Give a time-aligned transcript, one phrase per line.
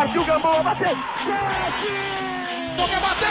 [0.00, 0.96] Partiu Gamboa, bateu!
[0.96, 1.92] Chute!
[2.74, 3.28] Boca bateu!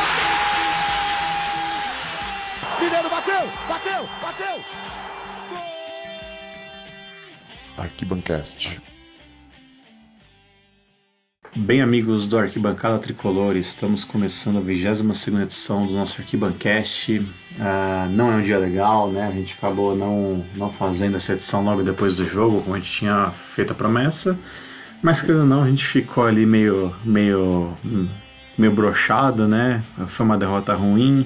[2.79, 3.49] Mineiro bateu!
[3.67, 4.09] Bateu!
[4.21, 4.63] Bateu!
[7.75, 8.79] Arquibancast.
[11.55, 17.17] Bem, amigos do Arquibancada Tricolor, estamos começando a 22 edição do nosso Arquibancast.
[17.17, 17.25] Uh,
[18.11, 19.25] não é um dia legal, né?
[19.25, 22.91] A gente acabou não, não fazendo essa edição logo depois do jogo, como a gente
[22.91, 24.37] tinha feito a promessa.
[25.01, 27.73] Mas, querendo ou não, a gente ficou ali meio, meio,
[28.57, 29.81] meio brochado, né?
[30.07, 31.25] Foi uma derrota ruim.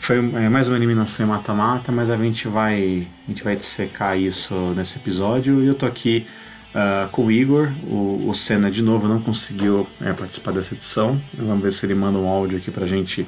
[0.00, 4.18] Foi é, mais uma eliminação em mata-mata, mas a gente vai a gente vai dissecar
[4.18, 5.62] isso nesse episódio.
[5.62, 6.26] E eu tô aqui
[6.74, 7.70] uh, com o Igor.
[7.84, 11.20] O, o Senna, de novo, não conseguiu é, participar dessa edição.
[11.34, 13.26] Vamos ver se ele manda um áudio aqui pra gente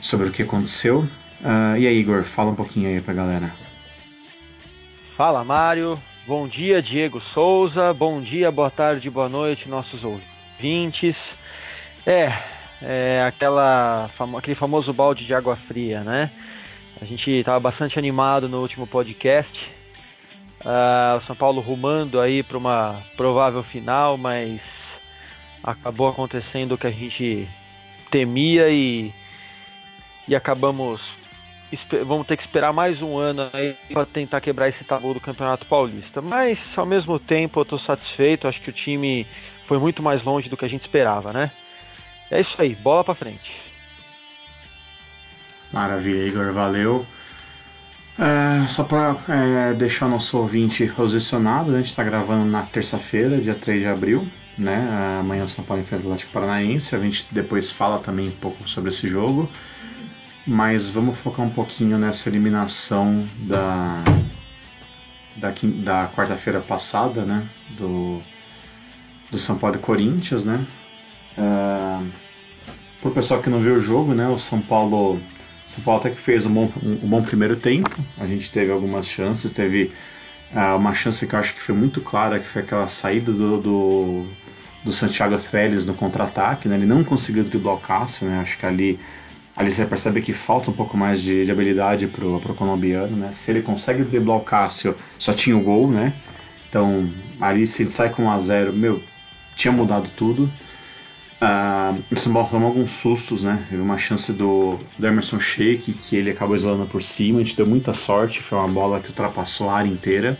[0.00, 1.00] sobre o que aconteceu.
[1.40, 3.52] Uh, e aí, Igor, fala um pouquinho aí pra galera.
[5.16, 5.98] Fala, Mário.
[6.26, 7.94] Bom dia, Diego Souza.
[7.94, 11.16] Bom dia, boa tarde, boa noite, nossos ouvintes.
[12.06, 12.30] É,
[12.82, 16.30] é aquela, aquele famoso balde de água fria, né?
[17.00, 19.50] A gente estava bastante animado no último podcast.
[20.60, 24.60] Uh, São Paulo rumando aí para uma provável final, mas
[25.64, 27.48] acabou acontecendo o que a gente
[28.10, 29.10] temia e,
[30.28, 31.00] e acabamos
[32.04, 35.66] vamos ter que esperar mais um ano aí para tentar quebrar esse tabu do Campeonato
[35.66, 36.20] Paulista.
[36.20, 39.26] Mas ao mesmo tempo eu estou satisfeito, acho que o time
[39.66, 41.50] foi muito mais longe do que a gente esperava, né?
[42.30, 43.50] É isso aí, bola para frente.
[45.72, 47.06] Maravilha, Igor, valeu.
[48.18, 51.76] É, só para é, deixar nosso ouvinte posicionado, né?
[51.76, 55.18] a gente está gravando na terça-feira, dia 3 de abril, né?
[55.20, 58.68] Amanhã o São Paulo enfrenta o Atlético Paranaense, a gente depois fala também um pouco
[58.68, 59.48] sobre esse jogo
[60.50, 64.02] mas vamos focar um pouquinho nessa eliminação da
[65.36, 67.46] da, da quarta-feira passada, né,
[67.78, 68.20] do,
[69.30, 70.66] do São Paulo e Corinthians, né.
[71.38, 72.04] Uh,
[73.00, 75.20] Para o pessoal que não viu o jogo, né, o São Paulo,
[75.68, 77.96] São Paulo até que fez um bom, um, um bom primeiro tempo.
[78.18, 79.92] A gente teve algumas chances, teve
[80.52, 83.60] uh, uma chance que eu acho que foi muito clara, que foi aquela saída do,
[83.60, 84.26] do,
[84.84, 86.74] do Santiago Félix no contra-ataque, né.
[86.74, 88.40] Ele não conseguiu driblar o Cássio, né.
[88.40, 88.98] Acho que ali
[89.56, 93.32] ali você percebe que falta um pouco mais de, de habilidade pro, pro colombiano, né?
[93.32, 96.12] Se ele consegue driblar o Cássio, só tinha o gol, né?
[96.68, 99.02] Então, ali se ele sai com 1 a 0 meu,
[99.56, 100.50] tinha mudado tudo.
[101.42, 103.66] Uh, o São Paulo tomou alguns sustos, né?
[103.68, 107.56] Teve uma chance do, do Emerson Sheik, que ele acabou isolando por cima, a gente
[107.56, 110.38] deu muita sorte, foi uma bola que ultrapassou a área inteira.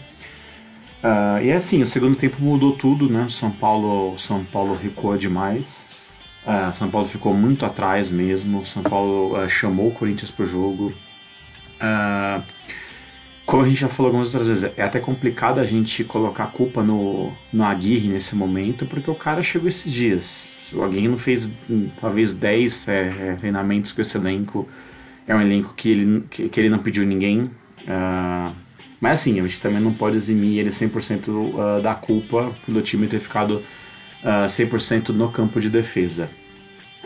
[1.03, 3.27] Uh, e é assim, o segundo tempo mudou tudo, né?
[3.31, 5.90] São Paulo, São Paulo recuou demais.
[6.47, 8.67] Uh, São Paulo ficou muito atrás mesmo.
[8.67, 10.93] São Paulo uh, chamou o Corinthians para o jogo.
[11.77, 12.43] Uh,
[13.45, 16.47] como a gente já falou algumas outras vezes, é até complicado a gente colocar a
[16.47, 20.51] culpa no, no Aguirre nesse momento, porque o cara chegou esses dias.
[20.73, 24.69] O Aguirre não fez hum, talvez 10 é, é, treinamentos com esse elenco.
[25.27, 27.51] É um elenco que ele, que, que ele não pediu ninguém.
[29.01, 33.21] mas assim, a gente também não pode eximir ele 100% da culpa do time ter
[33.21, 33.63] ficado
[34.25, 36.31] uh, 100% no campo de defesa.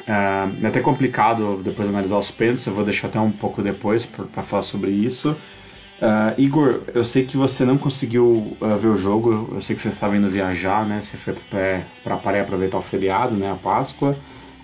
[0.06, 4.04] Uh, é até complicado depois analisar os pênaltis, eu vou deixar até um pouco depois
[4.04, 5.36] para falar sobre isso.
[6.02, 9.80] Uh, Igor, eu sei que você não conseguiu uh, ver o jogo, eu sei que
[9.80, 11.00] você estava indo viajar, né?
[11.00, 11.34] Você foi
[12.02, 13.50] para Paré aproveitar o feriado, né?
[13.50, 14.16] A Páscoa.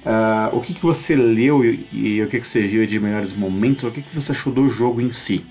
[0.04, 3.34] Uh, o que, que você leu e, e, o que, que você viu de melhores
[3.34, 3.84] momentos?
[3.84, 5.44] O que, que você achou do jogo em si?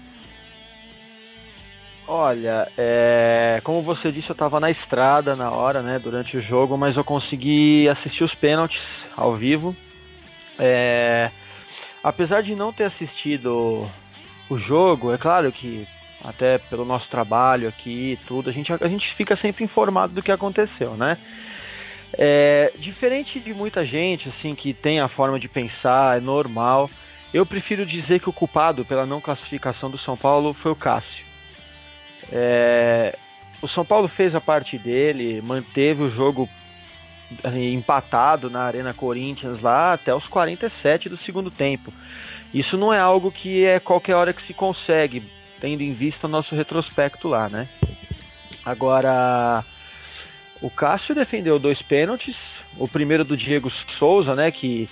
[2.11, 6.75] Olha, é, como você disse, eu estava na estrada na hora, né, durante o jogo,
[6.75, 8.81] mas eu consegui assistir os pênaltis
[9.15, 9.75] ao vivo.
[10.57, 11.29] É,
[12.03, 13.87] apesar de não ter assistido
[14.49, 15.87] o jogo, é claro que
[16.25, 20.23] até pelo nosso trabalho aqui e tudo, a gente, a gente fica sempre informado do
[20.23, 21.15] que aconteceu, né?
[22.13, 26.89] É, diferente de muita gente, assim, que tem a forma de pensar, é normal,
[27.31, 31.28] eu prefiro dizer que o culpado pela não classificação do São Paulo foi o Cássio.
[32.31, 33.17] É,
[33.61, 36.49] o São Paulo fez a parte dele, manteve o jogo
[37.53, 41.93] empatado na Arena Corinthians lá até os 47 do segundo tempo.
[42.53, 45.23] Isso não é algo que é qualquer hora que se consegue,
[45.59, 47.67] tendo em vista o nosso retrospecto lá, né?
[48.65, 49.63] Agora,
[50.61, 52.35] o Cássio defendeu dois pênaltis,
[52.77, 54.89] o primeiro do Diego Souza, né, que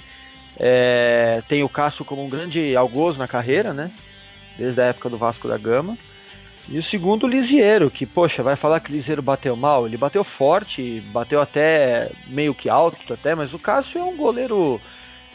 [0.57, 3.91] é, tem o Cássio como um grande algoz na carreira, né,
[4.57, 5.97] desde a época do Vasco da Gama.
[6.69, 9.85] E o segundo, o Lisiero, que, poxa, vai falar que o Lisiero bateu mal?
[9.85, 14.79] Ele bateu forte, bateu até meio que alto até, mas o Cássio é um goleiro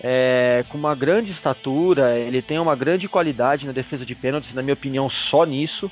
[0.02, 4.62] é, com uma grande estatura, ele tem uma grande qualidade na defesa de pênaltis, na
[4.62, 5.90] minha opinião, só nisso.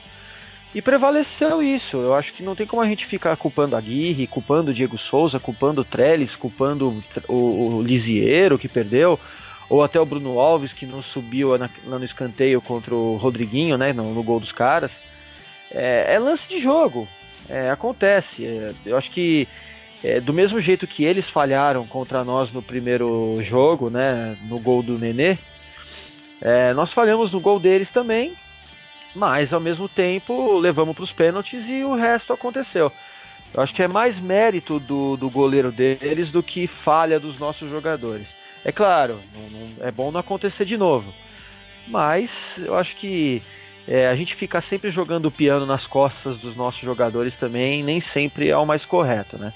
[0.74, 1.96] E prevaleceu isso.
[1.96, 4.98] Eu acho que não tem como a gente ficar culpando a Aguirre, culpando o Diego
[4.98, 9.18] Souza, culpando o Trellis, culpando o, o Lisieiro que perdeu,
[9.68, 13.92] ou até o Bruno Alves que não subiu lá no escanteio contra o Rodriguinho, né,
[13.92, 14.90] no, no gol dos caras.
[15.72, 17.06] É, é lance de jogo,
[17.48, 18.44] é, acontece.
[18.44, 19.46] É, eu acho que
[20.02, 24.82] é, do mesmo jeito que eles falharam contra nós no primeiro jogo, né, no gol
[24.82, 25.36] do Nenê,
[26.40, 28.32] é, nós falhamos no gol deles também,
[29.14, 32.90] mas ao mesmo tempo levamos para os pênaltis e o resto aconteceu.
[33.52, 37.68] Eu acho que é mais mérito do, do goleiro deles do que falha dos nossos
[37.68, 38.26] jogadores.
[38.64, 41.12] É claro, não, não, é bom não acontecer de novo,
[41.88, 43.42] mas eu acho que
[43.90, 48.00] é, a gente ficar sempre jogando o piano nas costas dos nossos jogadores também nem
[48.12, 49.52] sempre é o mais correto, né?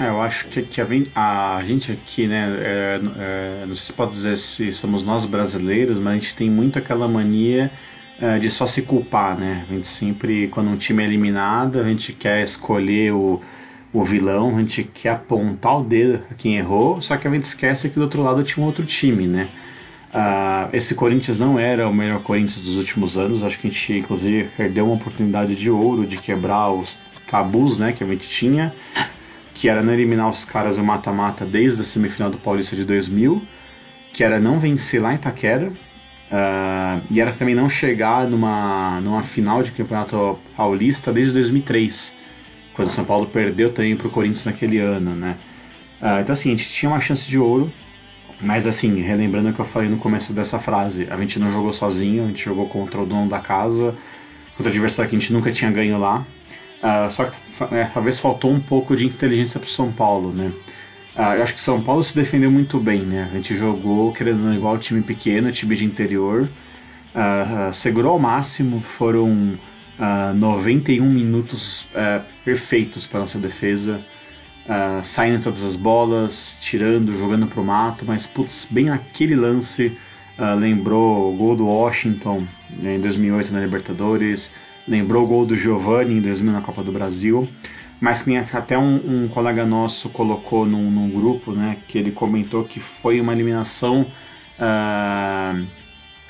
[0.00, 3.92] É, eu acho que, que a, a, gente aqui, né, é, é, não sei se
[3.92, 7.70] pode dizer se somos nós brasileiros, mas a gente tem muito aquela mania
[8.20, 9.64] é, de só se culpar, né?
[9.68, 13.40] A gente sempre, quando um time é eliminado, a gente quer escolher o,
[13.92, 17.44] o vilão, a gente quer apontar o dedo a quem errou, só que a gente
[17.44, 19.48] esquece que do outro lado tinha um outro time, né?
[20.08, 23.92] Uh, esse Corinthians não era o melhor Corinthians dos últimos anos, acho que a gente
[23.92, 26.98] inclusive perdeu uma oportunidade de ouro de quebrar os
[27.30, 28.72] tabus né, que a gente tinha
[29.58, 33.42] que era não eliminar os caras no mata-mata desde a semifinal do Paulista de 2000,
[34.12, 39.24] que era não vencer lá em Itaquera, uh, e era também não chegar numa, numa
[39.24, 42.12] final de campeonato paulista desde 2003,
[42.72, 45.36] quando o São Paulo perdeu também para o Corinthians naquele ano, né?
[46.00, 47.72] Uh, então assim, a gente tinha uma chance de ouro,
[48.40, 51.72] mas assim, relembrando o que eu falei no começo dessa frase, a gente não jogou
[51.72, 53.94] sozinho, a gente jogou contra o dono da casa,
[54.56, 56.24] contra o adversário que a gente nunca tinha ganho lá,
[56.78, 57.36] Uh, só que
[57.74, 60.52] é, talvez faltou um pouco de inteligência para o São Paulo, né?
[61.16, 63.28] Uh, eu acho que São Paulo se defendeu muito bem, né?
[63.32, 66.48] A gente jogou querendo igual time pequeno, time de interior,
[67.14, 69.58] uh, segurou ao máximo, foram
[70.36, 71.88] 91 minutos
[72.44, 74.00] perfeitos para nossa defesa,
[75.02, 79.96] saindo todas as bolas, tirando, jogando para o mato, mas putz, bem naquele lance
[80.58, 84.50] lembrou o gol do Washington né, em 2008 na Libertadores
[84.88, 87.46] lembrou o gol do Giovanni em 2000 na Copa do Brasil,
[88.00, 92.64] mas que até um, um colega nosso colocou num, num, grupo, né, que ele comentou
[92.64, 94.06] que foi uma eliminação
[94.58, 95.66] uh,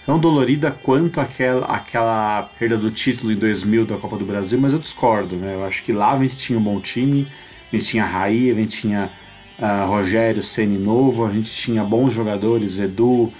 [0.04, 4.72] tão dolorida quanto aquela, aquela perda do título em 2000 da Copa do Brasil, mas
[4.72, 7.28] eu discordo, né, eu acho que lá a gente tinha um bom time,
[7.72, 9.10] a gente tinha Raí, a gente tinha
[9.58, 13.32] uh, Rogério Ceni novo, a gente tinha bons jogadores, Edu,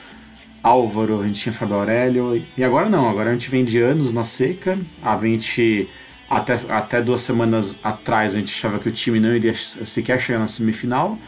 [0.62, 4.12] Álvaro, a gente tinha Fábio Aurélio, e agora não, agora a gente vem de anos
[4.12, 5.88] na seca, a gente
[6.28, 10.40] até, até duas semanas atrás a gente achava que o time não iria sequer chegar
[10.40, 11.18] na semifinal,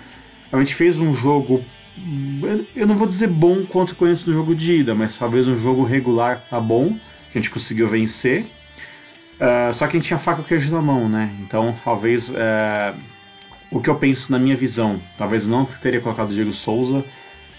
[0.52, 1.64] a gente fez um jogo,
[2.75, 5.85] eu não vou dizer bom quanto conheço no jogo de ida, mas talvez um jogo
[5.85, 6.99] regular tá bom,
[7.31, 8.47] que a gente conseguiu vencer,
[9.41, 12.95] uh, só que a gente tinha faca e queijo na mão, né, então talvez uh,
[13.71, 17.05] o que eu penso na minha visão, talvez não teria colocado o Diego Souza,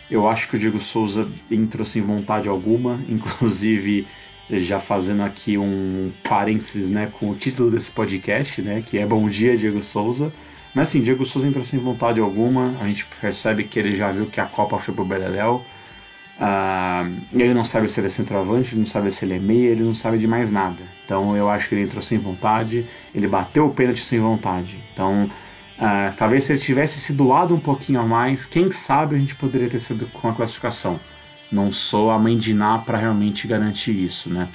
[0.10, 4.06] eu acho que o Diego Souza entrou sem vontade alguma, inclusive
[4.50, 9.30] já fazendo aqui um parênteses né, com o título desse podcast, né, que é Bom
[9.30, 10.34] Dia Diego Souza.
[10.74, 14.26] Mas assim, Diego Souza entrou sem vontade alguma, a gente percebe que ele já viu
[14.26, 15.64] que a Copa foi pro Beleléu.
[16.42, 19.70] Uh, ele não sabe se ele é centroavante, ele não sabe se ele é meia,
[19.70, 20.82] ele não sabe de mais nada.
[21.06, 24.80] Então eu acho que ele entrou sem vontade, ele bateu o pênalti sem vontade.
[24.92, 25.30] Então
[25.82, 29.34] Uh, talvez se ele tivesse se doado um pouquinho a mais, quem sabe a gente
[29.34, 31.00] poderia ter sido com a classificação.
[31.52, 34.48] Não sou a mãe de Ná para realmente garantir isso, né?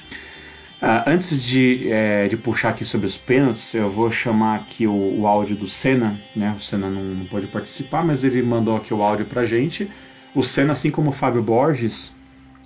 [0.81, 5.19] Uh, antes de, é, de puxar aqui sobre os pênaltis, eu vou chamar aqui o,
[5.19, 6.55] o áudio do Senna, né?
[6.57, 9.91] O Senna não, não pode participar, mas ele mandou aqui o áudio pra gente.
[10.37, 12.15] O Senna, assim como o Fábio Borges,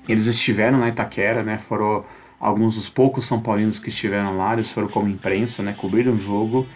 [0.06, 1.58] eles estiveram na Itaquera, né?
[1.70, 2.04] Foram
[2.38, 5.74] alguns dos poucos São Paulinos que estiveram lá, eles foram como imprensa, né?
[5.78, 6.68] Cobriram o jogo.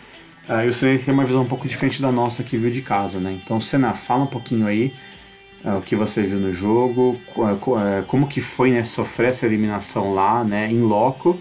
[0.48, 3.20] Uh, o Senna tem uma visão um pouco diferente da nossa que viu de casa,
[3.20, 3.38] né?
[3.44, 4.94] Então, Senna, fala um pouquinho aí
[5.66, 10.14] uh, o que você viu no jogo, uh, como que foi né, sofrer essa eliminação
[10.14, 11.38] lá, né, em loco,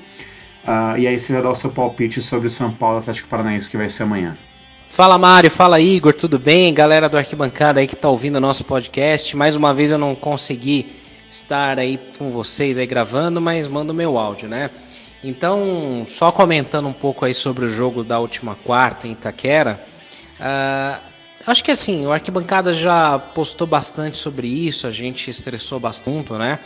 [0.99, 3.77] e aí você vai dar o seu palpite sobre o São Paulo Atlético Paranaense que
[3.77, 4.37] vai ser amanhã.
[4.95, 6.73] Fala Mário, fala Igor, tudo bem?
[6.73, 9.37] Galera do Arquibancada aí que tá ouvindo o nosso podcast.
[9.37, 10.87] Mais uma vez eu não consegui
[11.29, 14.71] estar aí com vocês aí gravando, mas mando meu áudio, né?
[15.25, 19.85] Então, só comentando um pouco aí sobre o jogo da última quarta em Itaquera,
[20.39, 21.01] uh,
[21.45, 26.61] acho que assim, o Arquibancada já postou bastante sobre isso, a gente estressou bastante, né?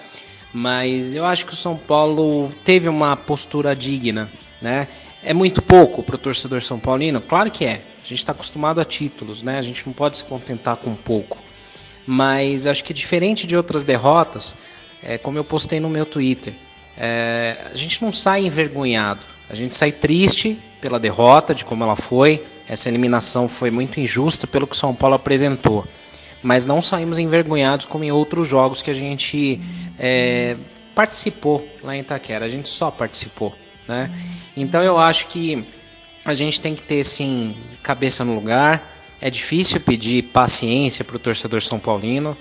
[0.53, 4.31] Mas eu acho que o São Paulo teve uma postura digna,
[4.61, 4.87] né?
[5.23, 7.21] É muito pouco para o torcedor são paulino?
[7.21, 7.83] Claro que é.
[8.05, 9.59] A gente está acostumado a títulos, né?
[9.59, 11.39] A gente não pode se contentar com pouco.
[12.07, 14.57] Mas acho que diferente de outras derrotas,
[15.03, 16.55] é, como eu postei no meu Twitter,
[16.97, 21.97] é, a gente não sai envergonhado, a gente sai triste pela derrota, de como ela
[21.97, 22.43] foi.
[22.69, 25.87] Essa eliminação foi muito injusta pelo que o São Paulo apresentou.
[26.43, 29.61] Mas não saímos envergonhados como em outros jogos que a gente
[29.99, 30.57] é,
[30.95, 32.45] participou lá em Itaquera.
[32.45, 33.55] A gente só participou.
[33.89, 34.11] Né?
[34.55, 35.67] Então eu acho que
[36.25, 38.95] a gente tem que ter sim cabeça no lugar.
[39.21, 42.37] É difícil pedir paciência para o torcedor são paulino,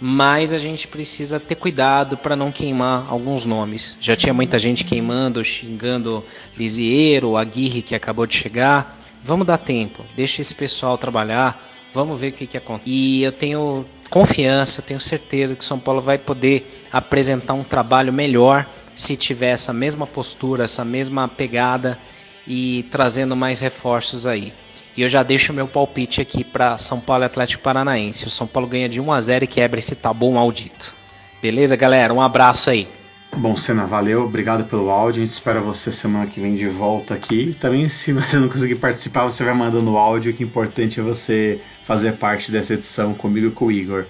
[0.00, 3.96] mas a gente precisa ter cuidado para não queimar alguns nomes.
[4.00, 6.24] Já tinha muita gente queimando, xingando
[6.56, 8.98] Lisieiro, Aguirre que acabou de chegar.
[9.22, 12.88] Vamos dar tempo, deixa esse pessoal trabalhar, vamos ver o que, que acontece.
[12.88, 18.12] E eu tenho confiança, tenho certeza que o São Paulo vai poder apresentar um trabalho
[18.12, 21.98] melhor se tiver essa mesma postura, essa mesma pegada
[22.46, 24.52] e trazendo mais reforços aí.
[24.96, 28.26] E eu já deixo o meu palpite aqui para São Paulo e Atlético Paranaense.
[28.26, 30.96] O São Paulo ganha de 1 a 0 e quebra esse tabu maldito.
[31.40, 32.12] Beleza, galera?
[32.12, 32.88] Um abraço aí.
[33.36, 35.22] Bom, Senna, valeu, obrigado pelo áudio.
[35.22, 37.56] A gente espera você semana que vem de volta aqui.
[37.60, 41.60] Também, se você não conseguir participar, você vai mandando áudio, que é importante é você
[41.86, 44.06] fazer parte dessa edição comigo e com o Igor.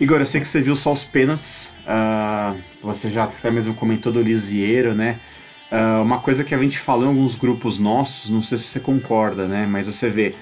[0.00, 4.12] Igor, eu sei que você viu só os pênaltis, uh, você já até mesmo comentou
[4.12, 5.18] do Lisieiro, né?
[5.72, 8.78] Uh, uma coisa que a gente falou em alguns grupos nossos, não sei se você
[8.78, 9.66] concorda, né?
[9.68, 10.36] Mas você vê,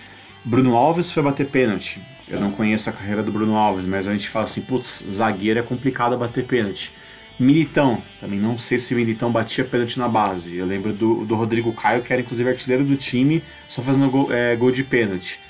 [0.44, 2.02] Bruno Alves foi bater pênalti.
[2.28, 5.58] Eu não conheço a carreira do Bruno Alves, mas a gente fala assim, putz, zagueiro
[5.58, 6.92] é complicado bater pênalti.
[7.38, 10.54] Militão, também não sei se o Militão batia pênalti na base.
[10.54, 14.30] Eu lembro do, do Rodrigo Caio, que era inclusive artilheiro do time, só fazendo gol,
[14.30, 15.40] é, gol de pênalti.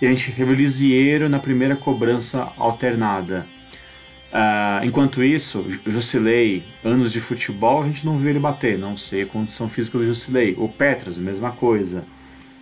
[0.00, 3.55] E a gente teve o Lisieiro na primeira cobrança alternada.
[4.36, 9.22] Uh, enquanto isso, Jusilei, anos de futebol, a gente não viu ele bater, não sei
[9.22, 10.54] a condição física do Jusilei.
[10.58, 12.04] O Petros, mesma coisa.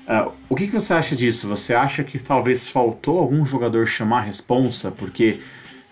[0.06, 1.48] Uh, o que, que, você acha disso?
[1.48, 4.92] Você acha que talvez faltou algum jogador chamar a responsa?
[4.92, 5.40] Porque,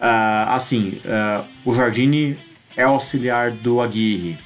[0.01, 1.01] uh, assim,
[1.65, 2.39] o Jardine
[2.77, 4.39] é auxiliar do Aguirre.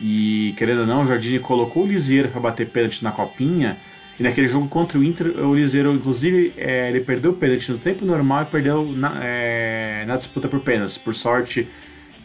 [0.00, 3.78] E, querendo ou não, o Jardine colocou o Lisieiro para bater pênalti na copinha.
[4.18, 7.78] E naquele jogo contra o Inter, o Lisieiro, inclusive, é, ele perdeu o pênalti no
[7.78, 10.96] tempo normal e perdeu na, é, na disputa por pênaltis.
[10.96, 11.68] Por sorte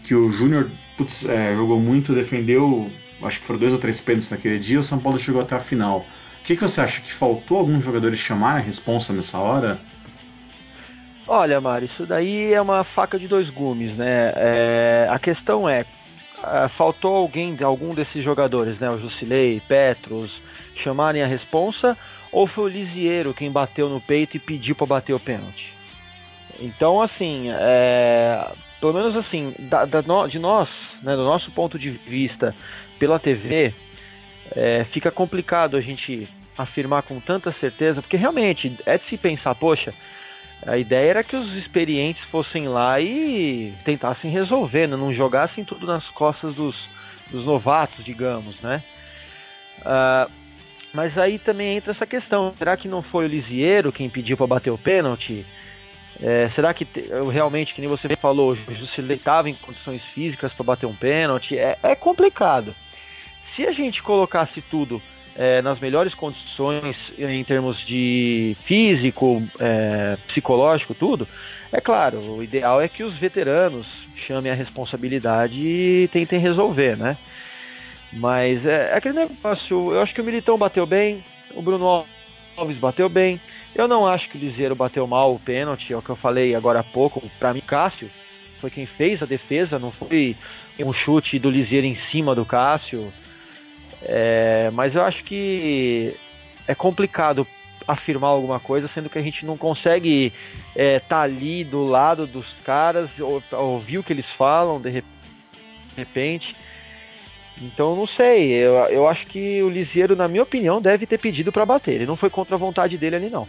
[0.03, 0.69] que o Júnior
[1.27, 2.91] é, jogou muito, defendeu,
[3.24, 5.60] acho que foram dois ou três pênaltis naquele dia, o São Paulo chegou até a
[5.60, 6.05] final.
[6.41, 7.01] O que, que você acha?
[7.01, 9.79] Que faltou alguns jogadores chamar a responsa nessa hora?
[11.27, 14.34] Olha, Mário, isso daí é uma faca de dois gumes, né?
[14.36, 15.86] É, a questão é,
[16.43, 18.89] é, faltou alguém, algum desses jogadores, né?
[18.89, 20.31] O Jusilei, Petros,
[20.81, 21.98] chamarem a responsa,
[22.31, 25.74] ou foi o Lisiero quem bateu no peito e pediu para bater o pênalti?
[26.59, 30.69] Então, assim, é, pelo menos assim, da, da, de nós,
[31.01, 32.55] né, do nosso ponto de vista
[32.98, 33.74] pela TV,
[34.55, 39.55] é, fica complicado a gente afirmar com tanta certeza, porque realmente é de se pensar,
[39.55, 39.93] poxa,
[40.65, 44.98] a ideia era que os experientes fossem lá e tentassem resolver, né?
[44.98, 46.75] não jogassem tudo nas costas dos,
[47.31, 48.83] dos novatos, digamos, né?
[49.79, 50.29] Uh,
[50.93, 54.48] mas aí também entra essa questão: será que não foi o Lisieiro quem pediu para
[54.48, 55.46] bater o pênalti?
[56.22, 56.86] É, será que
[57.31, 61.58] realmente, que nem você falou, o Jusilei estava em condições físicas para bater um pênalti?
[61.58, 62.75] É, é complicado.
[63.55, 65.01] Se a gente colocasse tudo
[65.36, 71.27] é, nas melhores condições em termos de físico, é, psicológico, tudo,
[71.72, 73.88] é claro, o ideal é que os veteranos
[74.27, 77.15] chamem a responsabilidade e tentem resolver, né?
[78.11, 81.23] Mas é, é aquele negócio, eu acho que o Militão bateu bem,
[81.53, 82.05] o Bruno
[82.57, 83.39] Alves bateu bem.
[83.75, 86.55] Eu não acho que o Liseiro bateu mal o pênalti, é o que eu falei
[86.55, 87.21] agora há pouco.
[87.37, 88.09] Para mim, Cássio
[88.59, 90.35] foi quem fez a defesa, não foi
[90.79, 93.13] um chute do Liseiro em cima do Cássio.
[94.01, 96.15] É, mas eu acho que
[96.67, 97.45] é complicado
[97.87, 100.31] afirmar alguma coisa, sendo que a gente não consegue
[100.75, 105.03] estar é, tá ali do lado dos caras, ou, ouvir o que eles falam de
[105.97, 106.55] repente.
[107.61, 111.51] Então não sei, eu, eu acho que o Lisieiro, na minha opinião, deve ter pedido
[111.51, 111.95] para bater.
[111.95, 113.47] Ele não foi contra a vontade dele ali, não.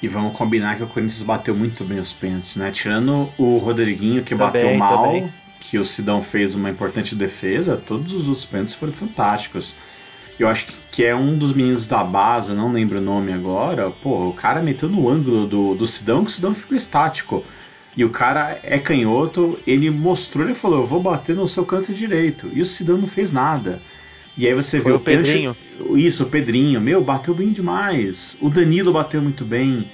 [0.00, 2.70] E vamos combinar que o Corinthians bateu muito bem os pênaltis, né?
[2.70, 7.76] Tirando o Rodriguinho que também, bateu mal, também que o Sidão fez uma importante defesa,
[7.76, 9.74] todos os outros pênaltis foram fantásticos.
[10.38, 13.90] Eu acho que é um dos meninos da base, não lembro o nome agora.
[13.90, 17.42] Pô, o cara meteu no ângulo do, do Sidão que o Sidão ficou estático.
[17.96, 21.94] E o cara é canhoto, ele mostrou, ele falou: Eu vou bater no seu canto
[21.94, 22.50] direito.
[22.52, 23.80] E o Sidão não fez nada.
[24.36, 25.56] E aí você Foi vê o, o Pedrinho.
[25.94, 26.80] Isso, o Pedrinho.
[26.80, 28.36] Meu, bateu bem demais.
[28.40, 29.88] O Danilo bateu muito bem.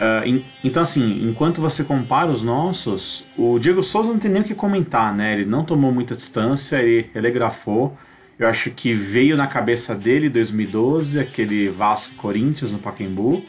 [0.00, 4.44] Uh, então, assim, enquanto você compara os nossos, o Diego Souza não tem nem o
[4.44, 5.34] que comentar, né?
[5.34, 7.98] Ele não tomou muita distância, ele telegrafou.
[8.38, 13.44] Eu acho que veio na cabeça dele 2012, aquele Vasco Corinthians no Pacaembu.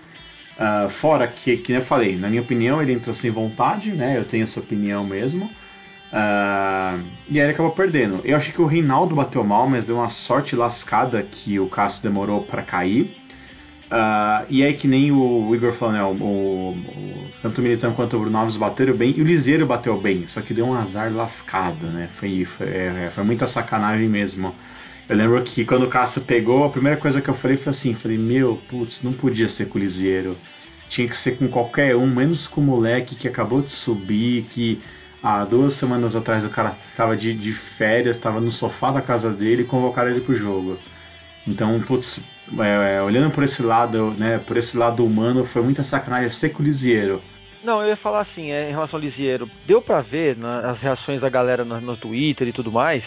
[0.61, 4.15] Uh, fora que, que eu falei, na minha opinião, ele entrou sem vontade, né?
[4.15, 5.45] Eu tenho essa opinião mesmo.
[5.45, 8.21] Uh, e aí ele acabou perdendo.
[8.23, 12.03] Eu achei que o Reinaldo bateu mal, mas deu uma sorte lascada que o Cássio
[12.03, 13.15] demorou para cair.
[13.91, 16.03] Uh, e aí que nem o Igor falou, né?
[16.03, 19.99] O, o, tanto o Militão quanto o Bruno Alves bateram bem e o Liseiro bateu
[19.99, 22.07] bem, só que deu um azar lascado, né?
[22.17, 24.53] Foi, foi, é, foi muita sacanagem mesmo.
[25.09, 27.93] Eu lembro que quando o Cássio pegou, a primeira coisa que eu falei foi assim,
[27.93, 30.37] falei, meu, putz, não podia ser com o Liseiro.
[30.87, 34.81] Tinha que ser com qualquer um, menos com o moleque que acabou de subir, que
[35.21, 39.29] há duas semanas atrás o cara estava de, de férias, estava no sofá da casa
[39.29, 40.77] dele e convocaram ele pro jogo.
[41.47, 42.19] Então, putz,
[42.59, 46.49] é, é, olhando por esse lado, né, por esse lado humano, foi muita sacanagem ser
[46.49, 47.21] com o Lisieiro.
[47.63, 51.21] Não, eu ia falar assim, é, em relação ao Lisieiro, deu pra ver nas reações
[51.21, 53.03] da galera no, no Twitter e tudo mais,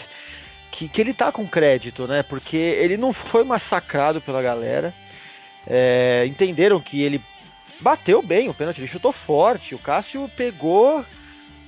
[0.75, 2.23] que, que ele tá com crédito, né?
[2.23, 4.93] Porque ele não foi massacrado pela galera.
[5.67, 7.21] É, entenderam que ele
[7.79, 9.73] bateu bem o pênalti, ele chutou forte.
[9.73, 11.03] O Cássio pegou,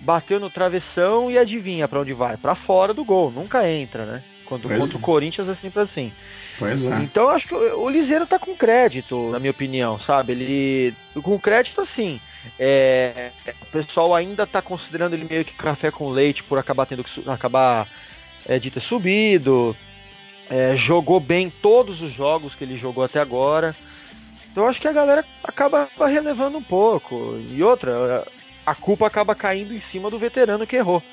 [0.01, 2.37] bateu no travessão e adivinha para onde vai?
[2.37, 4.23] Para fora do gol, nunca entra, né?
[4.45, 6.11] Quando, contra o Corinthians é sempre assim.
[6.57, 6.99] Pois é.
[7.03, 10.33] Então acho que o Liseiro tá com crédito, na minha opinião, sabe?
[10.33, 10.93] Ele.
[11.21, 12.19] Com crédito assim.
[12.57, 17.03] É, o pessoal ainda tá considerando ele meio que café com leite por acabar tendo
[17.03, 17.87] que acabar
[18.47, 19.75] é, de ter subido.
[20.49, 23.75] É, jogou bem todos os jogos que ele jogou até agora.
[24.49, 27.37] Então acho que a galera acaba relevando um pouco.
[27.51, 28.25] E outra,
[28.65, 31.03] a culpa acaba caindo em cima do veterano que errou,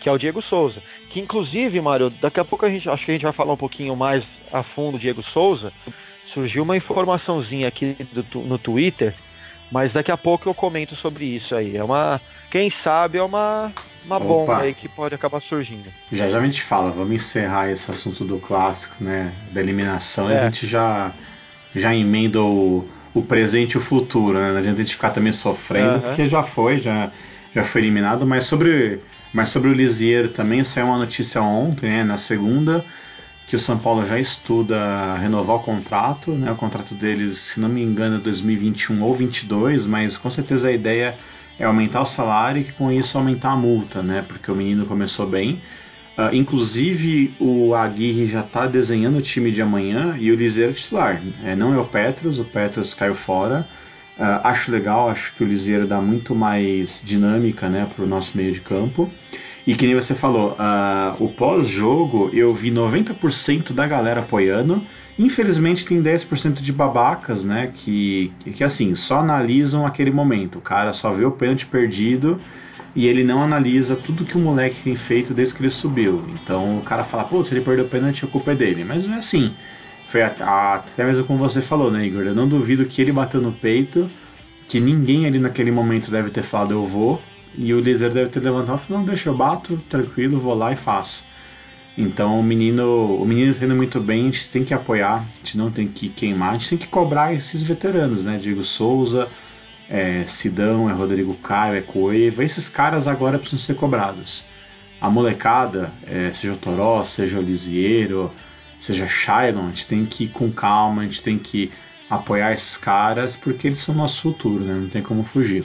[0.00, 0.82] que é o Diego Souza.
[1.10, 3.58] Que inclusive, Mário, daqui a pouco a gente acho que a gente vai falar um
[3.58, 5.72] pouquinho mais a fundo do Diego Souza.
[6.34, 9.14] Surgiu uma informaçãozinha aqui do, no Twitter,
[9.70, 11.76] mas daqui a pouco eu comento sobre isso aí.
[11.76, 12.20] É uma.
[12.50, 13.72] Quem sabe é uma,
[14.04, 15.90] uma bomba aí que pode acabar surgindo.
[16.10, 19.32] Já já a gente fala, vamos encerrar esse assunto do clássico, né?
[19.52, 20.34] Da eliminação é.
[20.34, 21.12] e a gente já,
[21.74, 24.50] já emenda o, o presente e o futuro, né?
[24.50, 26.00] Não adianta a gente ficar também sofrendo, uhum.
[26.00, 27.10] porque já foi, já,
[27.54, 29.00] já foi eliminado, mas sobre
[29.32, 32.84] mas sobre o Lisieiro também saiu uma notícia ontem, né, na segunda,
[33.46, 37.68] que o São Paulo já estuda renovar o contrato, né, o contrato deles, se não
[37.68, 41.16] me engano, é 2021 ou 22, mas com certeza a ideia
[41.58, 45.26] é aumentar o salário e com isso aumentar a multa, né, porque o menino começou
[45.26, 45.60] bem.
[46.16, 51.20] Uh, inclusive o Aguirre já está desenhando o time de amanhã e o Liseiro titular.
[51.44, 53.66] É, não é o Petros, o Petros caiu fora.
[54.18, 58.36] Uh, acho legal, acho que o Liseiro dá muito mais dinâmica né, para o nosso
[58.36, 59.08] meio de campo.
[59.64, 64.82] E que nem você falou, uh, o pós-jogo eu vi 90% da galera apoiando.
[65.18, 67.72] Infelizmente tem 10% de babacas, né?
[67.74, 70.58] Que, que assim, só analisam aquele momento.
[70.58, 72.40] O cara só vê o pênalti perdido
[72.94, 76.22] e ele não analisa tudo que o moleque tem feito desde que ele subiu.
[76.34, 78.84] Então o cara fala, pô, se ele perdeu o pênalti, a culpa é dele.
[78.84, 79.52] Mas não é assim.
[80.06, 82.22] Foi a, a, até mesmo como você falou, né, Igor?
[82.22, 84.08] Eu não duvido que ele bateu no peito,
[84.68, 87.20] que ninguém ali naquele momento deve ter falado eu vou,
[87.56, 90.76] e o Lizer deve ter levantado e não, deixa eu bato, tranquilo, vou lá e
[90.76, 91.24] faço.
[92.00, 95.38] Então o menino, o menino tá indo muito bem, a gente tem que apoiar, a
[95.38, 98.38] gente não tem que queimar, a gente tem que cobrar esses veteranos, né?
[98.40, 99.26] Diego Souza,
[99.90, 104.44] é, Sidão, é Rodrigo Caio, é Coeva, esses caras agora precisam ser cobrados.
[105.00, 108.30] A molecada, é, seja o Toró, seja o Lisieiro,
[108.78, 111.72] seja Shailon, a gente tem que ir com calma, a gente tem que
[112.08, 114.74] apoiar esses caras porque eles são nosso futuro, né?
[114.74, 115.64] Não tem como fugir.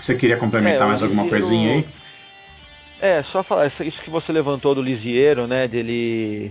[0.00, 1.86] Você queria complementar é, mais alguma coisinha aí?
[3.04, 5.68] É, só falar, isso que você levantou do Lisieiro, né?
[5.68, 6.50] Dele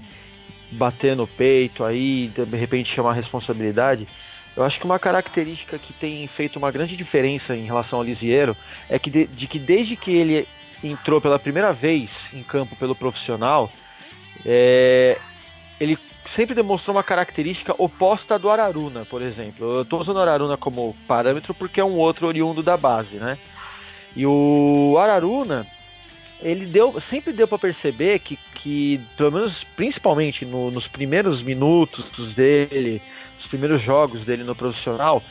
[0.69, 4.07] bater no peito aí, de repente chamar responsabilidade.
[4.55, 8.55] Eu acho que uma característica que tem feito uma grande diferença em relação ao Lisieiro
[8.87, 10.47] é que de, de que desde que ele
[10.83, 13.71] entrou pela primeira vez em campo pelo profissional,
[14.45, 15.17] é,
[15.79, 15.97] ele
[16.35, 19.77] sempre demonstrou uma característica oposta do Araruna, por exemplo.
[19.77, 23.39] Eu estou usando o Araruna como parâmetro porque é um outro oriundo da base, né?
[24.15, 25.65] E o Araruna,
[26.43, 32.33] ele deu, sempre deu para perceber que, que, pelo menos principalmente no, nos primeiros minutos
[32.35, 33.01] dele,
[33.37, 35.23] nos primeiros jogos dele no profissional,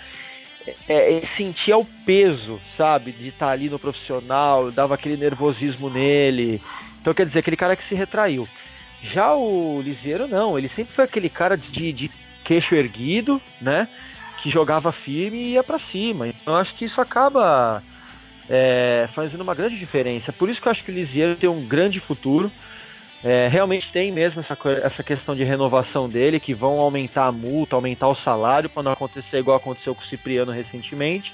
[0.88, 5.90] é, ele sentia o peso, sabe, de estar tá ali no profissional, dava aquele nervosismo
[5.90, 6.62] nele.
[7.00, 8.48] Então quer dizer, aquele cara que se retraiu.
[9.02, 12.10] Já o Lisieiro não, ele sempre foi aquele cara de, de
[12.44, 13.88] queixo erguido, né?
[14.42, 16.28] Que jogava firme e ia para cima.
[16.28, 17.82] Então acho que isso acaba
[18.48, 20.32] é, fazendo uma grande diferença.
[20.32, 22.50] Por isso que eu acho que o Lisieiro tem um grande futuro.
[23.24, 27.76] É, realmente tem mesmo essa, essa questão de renovação dele, que vão aumentar a multa,
[27.76, 31.32] aumentar o salário, para não acontecer igual aconteceu com o Cipriano recentemente.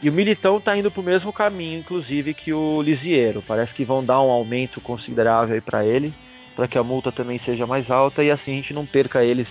[0.00, 3.42] E o Militão está indo para o mesmo caminho, inclusive, que o Lisieiro.
[3.42, 6.14] Parece que vão dar um aumento considerável para ele
[6.58, 9.46] para que a multa também seja mais alta e assim a gente não perca eles,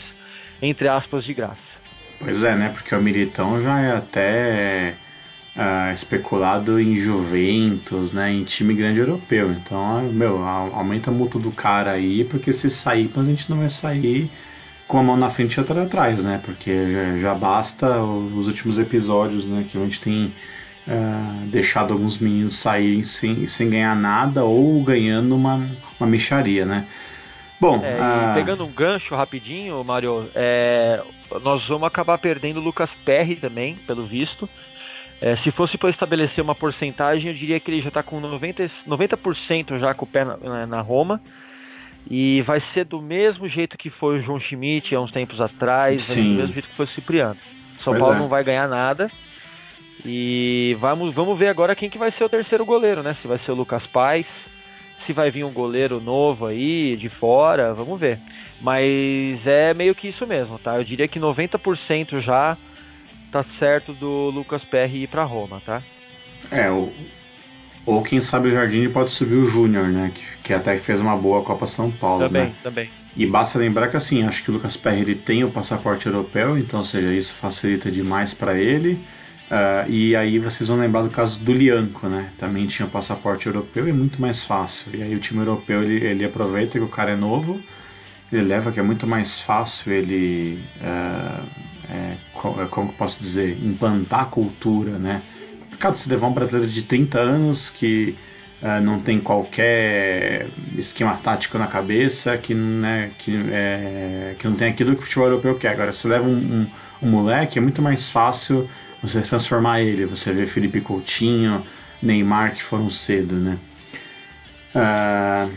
[0.61, 1.55] entre aspas, de graça.
[2.19, 2.67] Pois é, né?
[2.67, 4.93] Porque o Militão já é até
[5.57, 9.51] uh, especulado em Juventus, né, em time grande europeu.
[9.51, 13.69] Então, meu, aumenta a multa do cara aí, porque se sair, a gente não vai
[13.69, 14.29] sair
[14.87, 16.39] com a mão na frente e outra atrás, né?
[16.45, 20.33] Porque já, já basta os últimos episódios, né, que a gente tem
[20.87, 25.67] uh, deixado alguns meninos saírem sem, sem ganhar nada ou ganhando uma,
[25.99, 26.85] uma micharia, né?
[27.59, 28.35] Bom, é, uh...
[28.35, 31.01] pegando um gancho rapidinho, Mário, é,
[31.41, 34.47] nós vamos acabar perdendo o Lucas Perry também, pelo visto.
[35.19, 38.71] É, se fosse para estabelecer uma porcentagem, eu diria que ele já está com 90%,
[38.85, 41.19] 90 já com o pé na, na, Roma.
[42.09, 46.03] E vai ser do mesmo jeito que foi o João Schmidt há uns tempos atrás,
[46.03, 46.23] Sim.
[46.23, 47.37] do mesmo jeito que foi o Cipriano.
[47.83, 48.19] São pois Paulo é.
[48.19, 49.11] não vai ganhar nada.
[50.05, 53.17] E vamos, vamos ver agora quem que vai ser o terceiro goleiro, né?
[53.21, 54.25] Se vai ser o Lucas Paz,
[55.05, 58.19] se vai vir um goleiro novo aí, de fora, vamos ver.
[58.61, 60.77] Mas é meio que isso mesmo, tá?
[60.77, 62.55] Eu diria que 90% já
[63.31, 65.81] tá certo do Lucas Perry ir para Roma, tá?
[66.51, 66.91] É, o,
[67.85, 70.11] ou quem sabe o Jardim pode subir o Júnior, né?
[70.13, 72.53] Que, que até fez uma boa Copa São Paulo, também, né?
[72.63, 76.05] Também, E basta lembrar que assim, acho que o Lucas Perry ele tem o passaporte
[76.05, 78.99] europeu, então, ou seja, isso facilita demais para ele.
[79.49, 82.29] Uh, e aí vocês vão lembrar do caso do Lianco, né?
[82.37, 84.93] Também tinha passaporte europeu e é muito mais fácil.
[84.93, 87.57] E aí o time europeu ele, ele aproveita que o cara é novo
[88.31, 91.41] ele leva que é muito mais fácil ele, é,
[91.89, 92.17] é,
[92.69, 95.21] como posso dizer, implantar a cultura, né?
[95.79, 98.15] Caso se levar um brasileiro de 30 anos que
[98.61, 104.69] é, não tem qualquer esquema tático na cabeça, que, né, que, é, que não tem
[104.69, 105.69] aquilo que o futebol europeu quer.
[105.69, 106.67] Agora, se leva um, um,
[107.03, 108.67] um, moleque, é muito mais fácil
[109.01, 110.05] você transformar ele.
[110.05, 111.63] Você vê Felipe Coutinho,
[112.01, 113.57] Neymar que foram cedo, né?
[114.75, 115.51] Uh,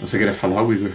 [0.00, 0.92] você queria falar algo, Igor?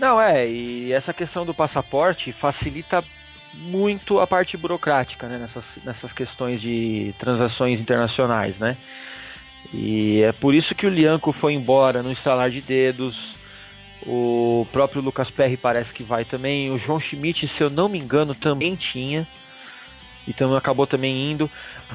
[0.00, 3.04] Não, é, e essa questão do passaporte facilita
[3.52, 8.78] muito a parte burocrática né, nessas, nessas questões de transações internacionais, né?
[9.74, 13.14] E é por isso que o Lianco foi embora no instalar de dedos.
[14.06, 16.70] O próprio Lucas Perry parece que vai também.
[16.70, 19.28] O João Schmidt, se eu não me engano, também tinha.
[20.26, 21.50] Então acabou também indo.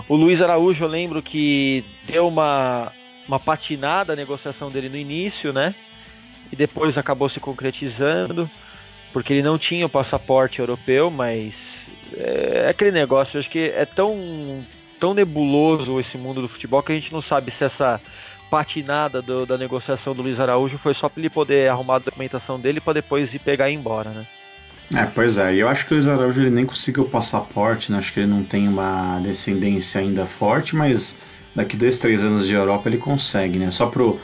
[0.07, 2.91] O Luiz Araújo, eu lembro que deu uma
[3.27, 5.73] uma patinada a negociação dele no início, né?
[6.51, 8.49] E depois acabou se concretizando,
[9.11, 11.53] porque ele não tinha o passaporte europeu, mas
[12.13, 14.65] é, é aquele negócio, acho que é tão,
[14.99, 17.99] tão nebuloso esse mundo do futebol que a gente não sabe se essa
[18.49, 22.59] patinada do, da negociação do Luiz Araújo foi só para ele poder arrumar a documentação
[22.59, 24.25] dele para depois ir pegar e ir embora, né?
[24.93, 27.97] É, pois é, eu acho que o Luiz Araújo ele nem conseguiu o passaporte, né?
[27.97, 31.15] acho que ele não tem uma descendência ainda forte, mas
[31.55, 33.71] daqui dois, três anos de Europa ele consegue, né?
[33.71, 34.19] Só pro,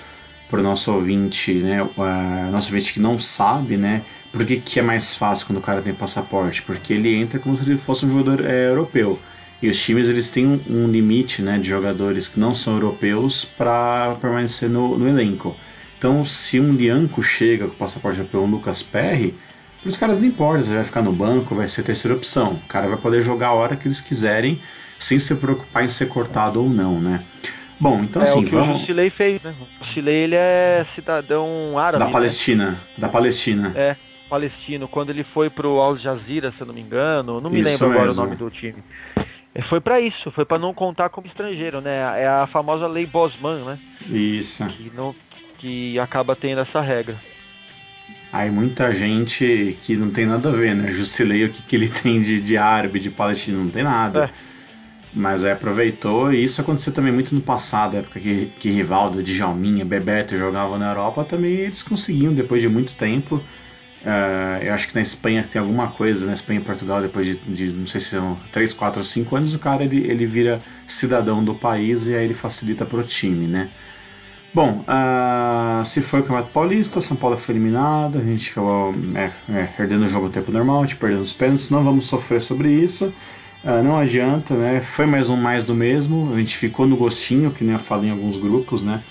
[0.51, 1.81] pro nosso ouvinte, né?
[1.81, 4.03] Uh, nosso ouvinte que não sabe, né?
[4.31, 6.61] Por que, que é mais fácil quando o cara tem passaporte?
[6.61, 9.17] Porque ele entra como se ele fosse um jogador é, europeu.
[9.61, 13.45] E os times eles têm um, um, limite né, de jogadores que não são europeus
[13.45, 15.55] para permanecer no, no, elenco.
[15.97, 19.35] Então, se um Lianco chega com o passaporte europeu, um Lucas Perry,
[19.81, 22.53] para os caras não importa, você vai ficar no banco, vai ser terceira opção.
[22.53, 24.59] O cara vai poder jogar a hora que eles quiserem
[24.99, 27.23] sem se preocupar em ser cortado ou não, né?
[27.82, 28.76] Bom, então é assim, o que vamos...
[28.76, 29.56] o Jusilei fez, né?
[29.60, 32.12] O Jusilei, ele é cidadão árabe, Da né?
[32.12, 32.78] Palestina, né?
[32.96, 33.72] da Palestina.
[33.76, 33.96] É,
[34.30, 34.88] palestino.
[34.88, 37.89] Quando ele foi pro Al Jazeera, se eu não me engano, não me isso lembro
[37.89, 38.04] mesmo.
[38.04, 38.84] agora o nome do time.
[39.67, 42.22] Foi para isso, foi para não contar como estrangeiro, né?
[42.22, 43.80] É a famosa lei Bosman, né?
[44.08, 44.63] Isso.
[44.67, 45.15] Que, não,
[45.58, 47.17] que acaba tendo essa regra.
[48.32, 50.91] Aí muita gente que não tem nada a ver, né?
[50.91, 54.26] Jusilei, o que, que ele tem de, de árabe, de palestino, não tem nada.
[54.26, 54.50] É.
[55.13, 59.84] Mas é, aproveitou, e isso aconteceu também muito no passado, época que, que Rivaldo, Djalminha,
[59.84, 63.41] Bebeto jogavam na Europa, também eles conseguiam, depois de muito tempo.
[64.04, 67.36] Uh, eu acho que na Espanha tem alguma coisa, na Espanha e Portugal, depois de,
[67.36, 70.62] de, não sei se são 3, 4 ou 5 anos, o cara ele, ele vira
[70.88, 73.69] cidadão do país e aí ele facilita pro time, né?
[74.54, 79.32] Bom, uh, se foi o Campeonato Paulista, São Paulo foi eliminado, a gente acabou é,
[79.50, 82.41] é, perdendo o jogo no tempo normal, a gente perdendo os pênaltis, não vamos sofrer
[82.41, 83.13] sobre isso.
[83.63, 84.82] Uh, não adianta, né?
[84.82, 86.34] Foi mais um mais do mesmo.
[86.34, 89.04] A gente ficou no gostinho, que nem eu falei em alguns grupos, né?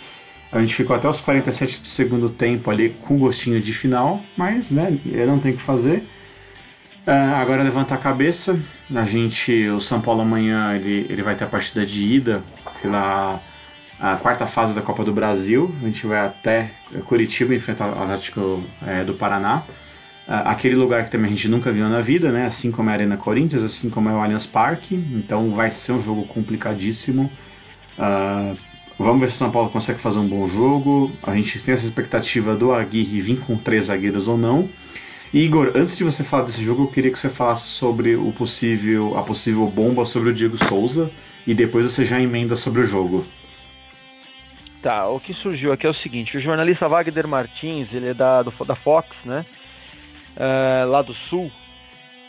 [0.51, 4.71] A gente ficou até os 47 do segundo tempo ali com gostinho de final, mas,
[4.71, 4.99] né?
[5.27, 6.05] Não tem o que fazer.
[7.07, 8.59] Uh, agora levantar a cabeça.
[8.93, 12.43] A gente, o São Paulo amanhã ele, ele vai ter a partida de ida
[12.83, 13.41] pela
[14.21, 15.73] quarta fase da Copa do Brasil.
[15.81, 16.73] A gente vai até
[17.07, 19.63] Curitiba enfrentar o Atlético é, do Paraná
[20.31, 22.47] aquele lugar que também a gente nunca viu na vida, né?
[22.47, 24.95] Assim como é a Arena Corinthians, assim como é o Allianz Parque.
[24.95, 27.31] Então vai ser um jogo complicadíssimo.
[27.99, 28.57] Uh,
[28.97, 31.11] vamos ver se o São Paulo consegue fazer um bom jogo.
[31.23, 34.69] A gente tem essa expectativa do Aguirre vir com três zagueiros ou não.
[35.35, 39.19] Igor, antes de você falar desse jogo, eu queria que você falasse sobre o possível,
[39.19, 41.11] a possível bomba sobre o Diego Souza
[41.45, 43.27] e depois você já emenda sobre o jogo.
[44.81, 48.43] Tá, o que surgiu aqui é o seguinte: o jornalista Wagner Martins, ele é da,
[48.43, 49.45] do, da Fox, né?
[50.37, 51.51] Uh, lá do Sul.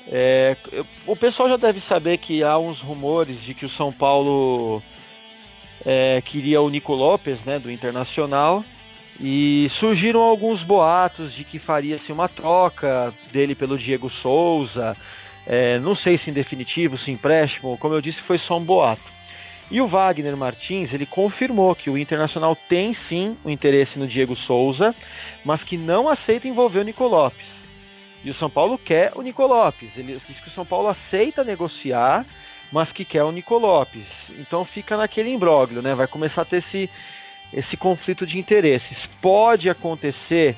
[0.07, 0.57] É,
[1.05, 4.81] o pessoal já deve saber que há uns rumores de que o São Paulo
[5.85, 8.63] é, queria o Nico Lopes, né, do Internacional,
[9.19, 14.97] e surgiram alguns boatos de que faria-se uma troca dele pelo Diego Souza.
[15.45, 19.11] É, não sei se em definitivo, se empréstimo, como eu disse, foi só um boato.
[19.69, 24.35] E o Wagner Martins, ele confirmou que o Internacional tem sim o interesse no Diego
[24.35, 24.93] Souza,
[25.45, 27.50] mas que não aceita envolver o Nico Lopes.
[28.23, 29.89] E o São Paulo quer o Nico Lopes.
[29.95, 32.25] Ele diz que o São Paulo aceita negociar,
[32.71, 34.05] mas que quer o Nico Lopes.
[34.39, 35.95] Então fica naquele imbróglio, né?
[35.95, 36.89] Vai começar a ter esse,
[37.51, 38.97] esse conflito de interesses.
[39.21, 40.55] Pode acontecer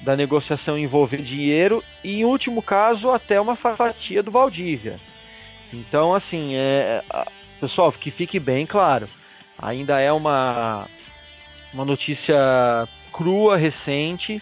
[0.00, 4.98] da negociação envolver dinheiro e, em último caso, até uma fatia do Valdívia.
[5.72, 7.02] Então, assim, é,
[7.60, 9.08] pessoal, que fique bem claro,
[9.60, 10.86] ainda é uma,
[11.72, 12.36] uma notícia
[13.12, 14.40] crua, recente,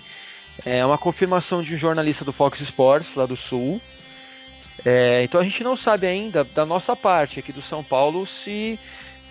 [0.65, 3.81] é uma confirmação de um jornalista do Fox Sports, lá do Sul.
[4.85, 8.79] É, então a gente não sabe ainda, da nossa parte aqui do São Paulo, se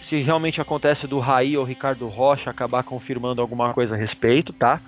[0.10, 4.80] se realmente acontece do Raí ou Ricardo Rocha acabar confirmando alguma coisa a respeito, tá?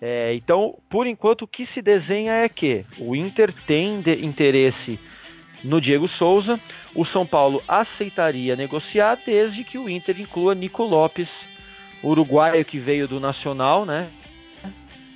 [0.00, 4.98] É, então, por enquanto, o que se desenha é que o Inter tem interesse
[5.62, 6.58] no Diego Souza,
[6.92, 11.28] o São Paulo aceitaria negociar desde que o Inter inclua Nico Lopes,
[12.02, 14.08] uruguaio que veio do Nacional, né?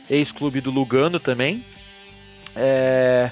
[0.08, 1.64] Ex-clube do Lugano também.
[2.54, 3.30] É,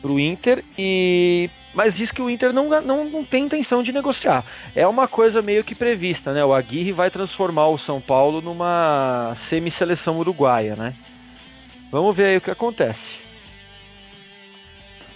[0.00, 3.92] para o Inter e mas diz que o Inter não, não, não tem intenção de
[3.92, 4.42] negociar.
[4.74, 6.42] É uma coisa meio que prevista, né?
[6.42, 10.94] O Aguirre vai transformar o São Paulo numa semi-seleção uruguaia, né?
[11.92, 12.98] Vamos ver aí o que acontece.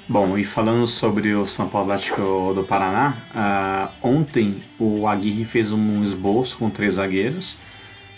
[0.07, 5.73] Bom, e falando sobre o São Paulo Atlético do Paraná, uh, ontem o Aguirre fez
[5.73, 7.57] um esboço com três zagueiros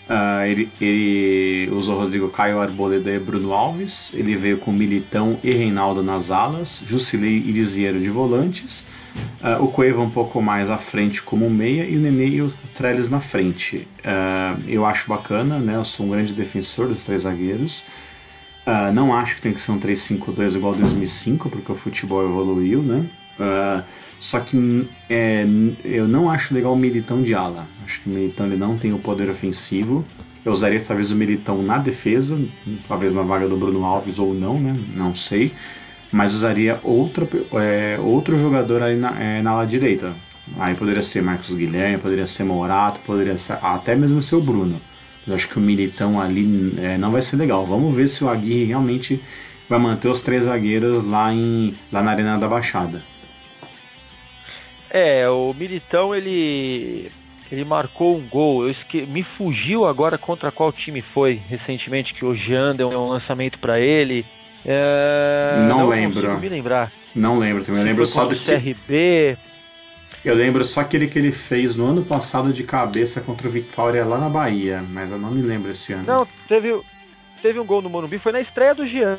[0.08, 4.10] Uh, ele, ele, usou Rodrigo Caio, Arboleda e Bruno Alves.
[4.12, 8.84] Ele veio com Militão e Reinaldo nas alas, Jusilei e Lisieiro de volantes.
[9.40, 12.52] Uh, o Cueva um pouco mais à frente como meia e o Nenê e o
[12.74, 13.88] Trellis na frente.
[14.00, 15.76] Uh, eu acho bacana, né?
[15.76, 17.84] Eu sou um grande defensor dos três zagueiros.
[18.94, 23.06] não acho que tem que ser um 3-5-2 igual 2005, porque o futebol evoluiu, né?
[24.22, 25.44] Só que é,
[25.84, 27.66] eu não acho legal o Militão de ala.
[27.84, 30.04] Acho que o Militão ele não tem o poder ofensivo.
[30.44, 32.38] Eu usaria talvez o Militão na defesa,
[32.86, 34.78] talvez na vaga do Bruno Alves ou não, né?
[34.94, 35.52] Não sei.
[36.12, 40.12] Mas usaria outra, é, outro jogador aí na, é, na ala direita.
[40.56, 44.80] Aí poderia ser Marcos Guilherme, poderia ser Morato, poderia ser até mesmo ser o Bruno.
[45.26, 47.66] Eu acho que o Militão ali é, não vai ser legal.
[47.66, 49.20] Vamos ver se o Aguirre realmente
[49.68, 53.02] vai manter os três zagueiros lá, em, lá na Arena da Baixada.
[54.94, 57.10] É, o Militão ele
[57.50, 58.64] ele marcou um gol.
[58.64, 59.02] Eu esque...
[59.02, 63.80] Me fugiu agora contra qual time foi recentemente que o Jean deu um lançamento para
[63.80, 64.24] ele.
[64.64, 65.56] É...
[65.68, 66.38] Não, não lembro.
[66.38, 66.92] me lembrar.
[67.14, 67.80] Não lembro também.
[67.80, 69.36] Eu lembro só do CRB.
[70.24, 74.04] Eu lembro só aquele que ele fez no ano passado de cabeça contra o Vitória
[74.04, 76.04] lá na Bahia, mas eu não me lembro esse ano.
[76.06, 76.80] Não, teve,
[77.42, 79.18] teve um gol no Morumbi, foi na estreia do Jean,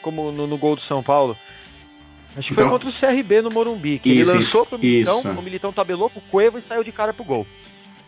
[0.00, 1.36] como no, no gol do São Paulo.
[2.36, 5.20] Acho que então, foi contra o CRB no Morumbi, que isso, ele lançou pro Militão,
[5.20, 5.30] isso.
[5.30, 7.46] o Militão tabelou pro Cueva e saiu de cara pro gol.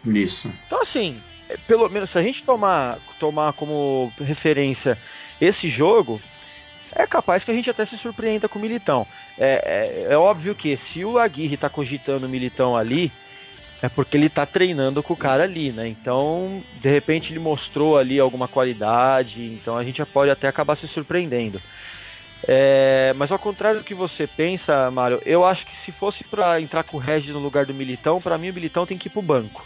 [0.07, 0.53] Isso.
[0.67, 4.99] Então assim, é, pelo menos se a gente tomar, tomar como referência
[5.41, 6.21] esse jogo,
[6.95, 9.07] é capaz que a gente até se surpreenda com o Militão.
[9.39, 13.11] É, é, é óbvio que se o Aguirre tá cogitando o Militão ali,
[13.81, 15.89] é porque ele tá treinando com o cara ali, né?
[15.89, 20.89] Então, de repente ele mostrou ali alguma qualidade, então a gente pode até acabar se
[20.89, 21.61] surpreendendo.
[22.47, 26.61] É, mas ao contrário do que você pensa, Mário, eu acho que se fosse para
[26.61, 29.11] entrar com o Regis no lugar do Militão, para mim o Militão tem que ir
[29.11, 29.65] pro banco.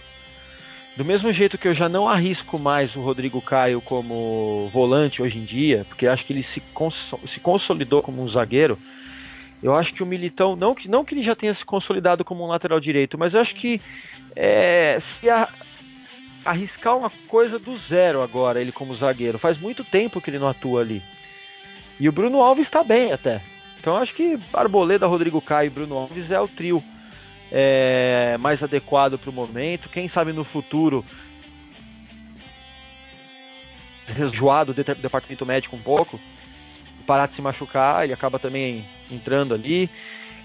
[0.97, 5.39] Do mesmo jeito que eu já não arrisco mais o Rodrigo Caio como volante hoje
[5.39, 6.95] em dia, porque acho que ele se, cons
[7.33, 8.79] se consolidou como um zagueiro,
[9.63, 12.45] eu acho que o Militão, não que, não que ele já tenha se consolidado como
[12.45, 13.81] um lateral direito, mas eu acho que
[14.37, 15.49] é, se a,
[16.45, 20.49] arriscar uma coisa do zero agora, ele como zagueiro, faz muito tempo que ele não
[20.49, 21.03] atua ali.
[22.03, 23.41] E o Bruno Alves está bem até.
[23.79, 26.83] Então acho que Arboleda, Rodrigo Caio e Bruno Alves é o trio
[27.49, 29.89] é, mais adequado para o momento.
[29.89, 31.05] Quem sabe no futuro
[34.05, 36.19] resjoado do departamento médico um pouco,
[37.07, 39.89] parar de se machucar, ele acaba também entrando ali.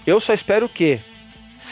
[0.06, 1.00] Eu só espero que,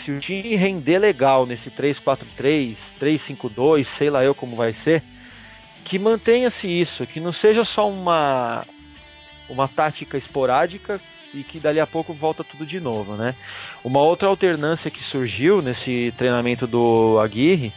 [0.05, 5.01] se o time render legal nesse 3-4-3, 3-5-2, sei lá eu como vai ser,
[5.85, 8.65] que mantenha-se isso, que não seja só uma
[9.49, 11.01] uma tática esporádica
[11.35, 13.35] e que dali a pouco volta tudo de novo, né?
[13.85, 17.73] Uma outra alternância que surgiu nesse treinamento do Aguirre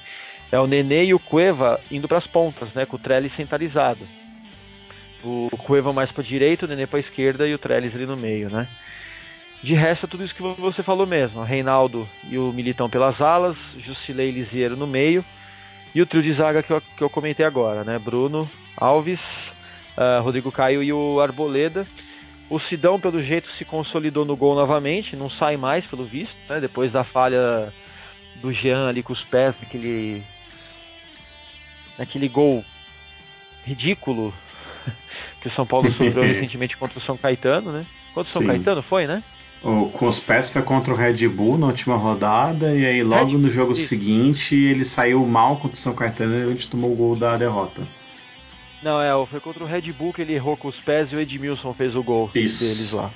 [0.51, 4.07] é o Nenê e o Cueva indo para as pontas, né, com o Trellis centralizado.
[5.23, 8.49] O Cueva mais para direita, o Nenê para esquerda e o Trellis ali no meio,
[8.49, 8.67] né?
[9.61, 11.43] De resto, é tudo isso que você falou mesmo.
[11.43, 15.23] Reinaldo e o Militão pelas alas, Jusilei e Lisieiro no meio,
[15.93, 17.99] e o trio de zaga que eu, que eu comentei agora, né?
[17.99, 19.19] Bruno, Alves,
[19.97, 21.87] uh, Rodrigo Caio e o Arboleda.
[22.49, 26.59] O Sidão, pelo jeito, se consolidou no gol novamente, não sai mais, pelo visto, né?
[26.59, 27.71] Depois da falha
[28.41, 30.23] do Jean ali com os pés, naquele,
[31.97, 32.65] naquele gol
[33.63, 34.33] ridículo
[35.41, 37.85] que o São Paulo sofreu recentemente contra o São Caetano, né?
[38.13, 38.47] Contra o São Sim.
[38.47, 39.23] Caetano, foi, né?
[39.61, 43.31] O, com os pés foi contra o Red Bull na última rodada, e aí logo
[43.31, 43.83] Red no jogo Bull.
[43.83, 47.37] seguinte ele saiu mal contra o São Caetano e a gente tomou o gol da
[47.37, 47.81] derrota.
[48.81, 51.19] Não, é, foi contra o Red Bull que ele errou com os pés e o
[51.19, 52.63] Edmilson fez o gol isso.
[52.63, 53.11] deles lá.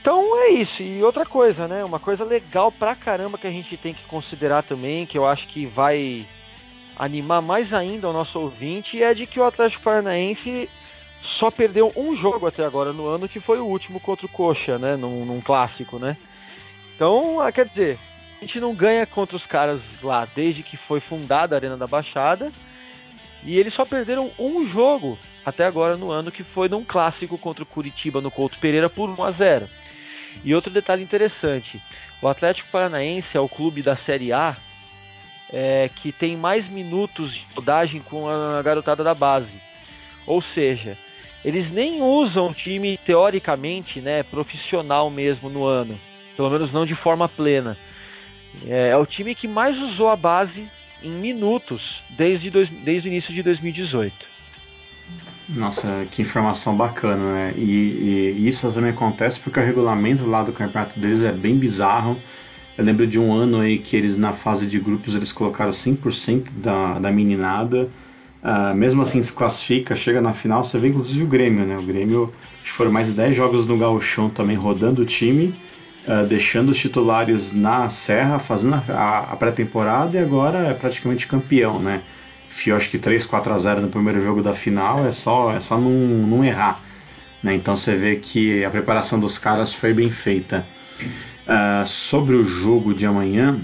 [0.00, 0.82] Então é isso.
[0.82, 1.84] E outra coisa, né?
[1.84, 5.46] Uma coisa legal pra caramba que a gente tem que considerar também, que eu acho
[5.48, 6.24] que vai
[6.96, 10.68] animar mais ainda o nosso ouvinte, é de que o Atlético Paranaense
[11.22, 14.78] só perdeu um jogo até agora no ano, que foi o último contra o Coxa,
[14.78, 14.96] né?
[14.96, 16.16] Num, num clássico, né?
[16.94, 17.98] Então, ah, quer dizer,
[18.40, 21.86] a gente não ganha contra os caras lá desde que foi fundada a Arena da
[21.86, 22.52] Baixada.
[23.44, 27.62] E eles só perderam um jogo até agora no ano, que foi num clássico contra
[27.62, 29.68] o Curitiba no Couto Pereira por 1 a 0.
[30.44, 31.80] E outro detalhe interessante:
[32.20, 34.56] o Atlético Paranaense é o clube da Série A
[35.52, 39.52] é, que tem mais minutos de rodagem com a garotada da base.
[40.26, 40.96] Ou seja,
[41.44, 45.98] eles nem usam o time teoricamente, né, profissional mesmo no ano,
[46.36, 47.76] pelo menos não de forma plena.
[48.66, 50.68] É, é o time que mais usou a base
[51.02, 54.14] em minutos desde, dois, desde o início de 2018.
[55.48, 57.54] Nossa, que informação bacana, né?
[57.56, 62.16] E, e, isso também acontece porque o regulamento lá do campeonato deles é bem bizarro.
[62.78, 66.50] Eu lembro de um ano aí que eles na fase de grupos eles colocaram 100%
[66.62, 67.90] da, da meninada
[68.42, 71.76] Uh, mesmo assim se classifica, chega na final, você vê inclusive o Grêmio, né?
[71.76, 72.32] O Grêmio
[72.64, 75.54] foram mais de 10 jogos no Gauchão também rodando o time,
[76.06, 81.78] uh, deixando os titulares na Serra, fazendo a, a pré-temporada e agora é praticamente campeão,
[81.78, 82.02] né?
[82.48, 85.60] Fio acho que 3, 4 a 0 no primeiro jogo da final, é só, é
[85.60, 86.80] só não, não errar.
[87.42, 87.54] Né?
[87.54, 90.66] Então você vê que a preparação dos caras foi bem feita.
[91.46, 93.58] Uh, sobre o jogo de amanhã,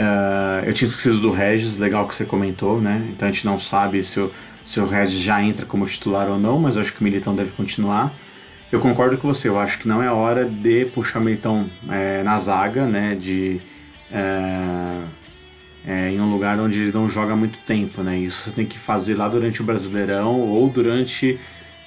[0.00, 3.06] Uh, eu tinha esquecido do Regis, legal que você comentou, né?
[3.10, 4.32] Então a gente não sabe se o,
[4.64, 7.34] se o Regis já entra como titular ou não, mas eu acho que o Militão
[7.34, 8.12] deve continuar.
[8.72, 12.22] Eu concordo com você, eu acho que não é hora de puxar o Militão é,
[12.22, 13.16] na zaga, né?
[13.16, 13.60] De,
[14.12, 15.02] é,
[15.84, 18.16] é, em um lugar onde ele não joga muito tempo, né?
[18.16, 21.36] Isso você tem que fazer lá durante o Brasileirão ou durante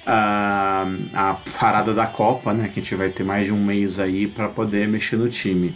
[0.06, 2.68] a, a parada da Copa, né?
[2.68, 5.74] Que a gente vai ter mais de um mês aí para poder mexer no time.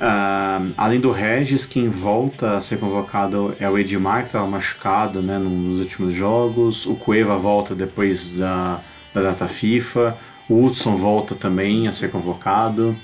[0.00, 5.22] Uh, além do Regis, quem volta a ser convocado é o Edmar, que estava machucado
[5.22, 6.84] né, nos últimos jogos.
[6.86, 8.80] O Cueva volta depois da,
[9.14, 10.16] da data FIFA.
[10.48, 12.96] O Hudson volta também a ser convocado.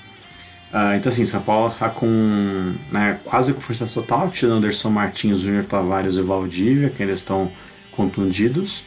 [0.73, 5.41] Uh, então, assim, São Paulo está com né, quase com força total, tirando Anderson Martins,
[5.41, 7.51] Júnior Tavares e Valdívia, que ainda estão
[7.93, 8.81] contundidos.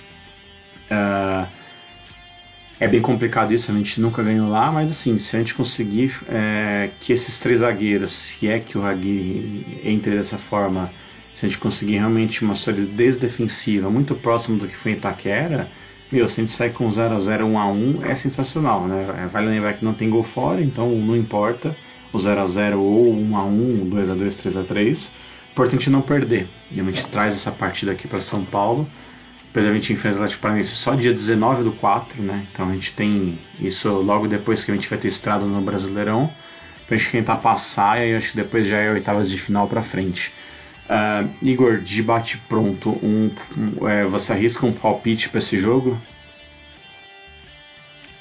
[0.91, 1.47] Uh,
[2.79, 6.17] é bem complicado isso, a gente nunca ganhou lá, mas assim, se a gente conseguir
[6.29, 10.89] é, que esses três zagueiros, se é que o Ragui entre dessa forma,
[11.35, 15.69] se a gente conseguir realmente uma solidez defensiva muito próximo do que foi em Itaquera,
[16.11, 19.23] meu, se a gente sair com 0x0, 1x1, é sensacional, né?
[19.23, 21.75] É, vale lembrar que não tem gol fora, então não importa
[22.11, 25.09] o 0x0 ou 1x1, 2x2, 3x3.
[25.51, 26.47] Importante não perder.
[26.71, 28.87] E a gente traz essa partida aqui para São Paulo
[29.49, 32.45] depois a gente enfrenta o Atlético Paranaense só dia 19 do 4, né?
[32.53, 36.31] Então a gente tem isso logo depois que a gente vai ter estrada no Brasileirão.
[36.87, 40.31] Pra gente tentar passar e acho que depois já é oitavas de final pra frente.
[40.89, 46.01] Uh, Igor, de bate pronto, um, um é, você arrisca um palpite para esse jogo?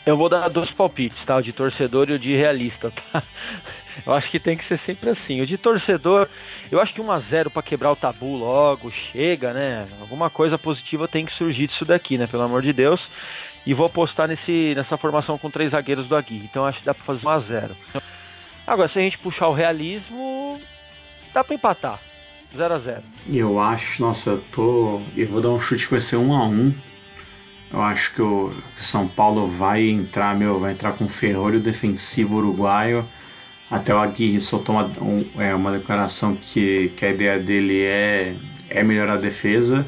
[0.05, 1.37] Eu vou dar dois palpites, tá?
[1.37, 3.23] O de torcedor e o de realista, tá?
[4.07, 5.41] Eu acho que tem que ser sempre assim.
[5.41, 6.29] O de torcedor,
[6.71, 9.89] eu acho que 1 a 0 para quebrar o tabu logo, chega, né?
[10.01, 12.29] Alguma coisa positiva tem que surgir disso daqui, né?
[12.29, 13.01] Pelo amor de Deus.
[13.67, 16.37] E vou apostar nesse, nessa formação com três zagueiros do Agui.
[16.45, 17.77] Então acho que dá para fazer 1 a 0.
[18.65, 20.61] Agora, se a gente puxar o realismo,
[21.35, 21.99] dá para empatar.
[22.57, 23.03] 0 a 0.
[23.29, 26.47] Eu acho, nossa, eu tô, eu vou dar um chute que vai ser 1 a
[26.47, 26.75] 1.
[27.73, 33.07] Eu acho que o São Paulo vai entrar, meu, vai entrar com ferrolho defensivo uruguaio
[33.71, 38.35] até o Aguirre soltou uma, um, é, uma declaração que, que a ideia dele é,
[38.71, 39.87] é melhorar a defesa.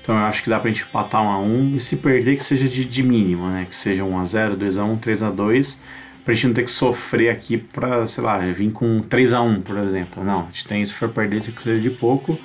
[0.00, 2.44] Então eu acho que dá pra gente empatar 1 a 1 e se perder que
[2.44, 3.66] seja de, de mínimo, né?
[3.68, 5.80] Que seja 1 a 0, 2 a 1, 3 a 2,
[6.26, 9.62] pra gente não ter que sofrer aqui pra, sei lá, vir com 3 a 1,
[9.62, 10.24] por exemplo.
[10.24, 12.38] Não, a gente tem se for perder que seja de pouco,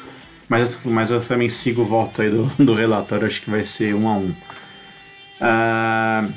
[0.48, 3.96] mas, mas eu também sigo o voto aí do, do relatório, acho que vai ser
[3.96, 4.30] 1 a 1.
[5.42, 6.34] Uh,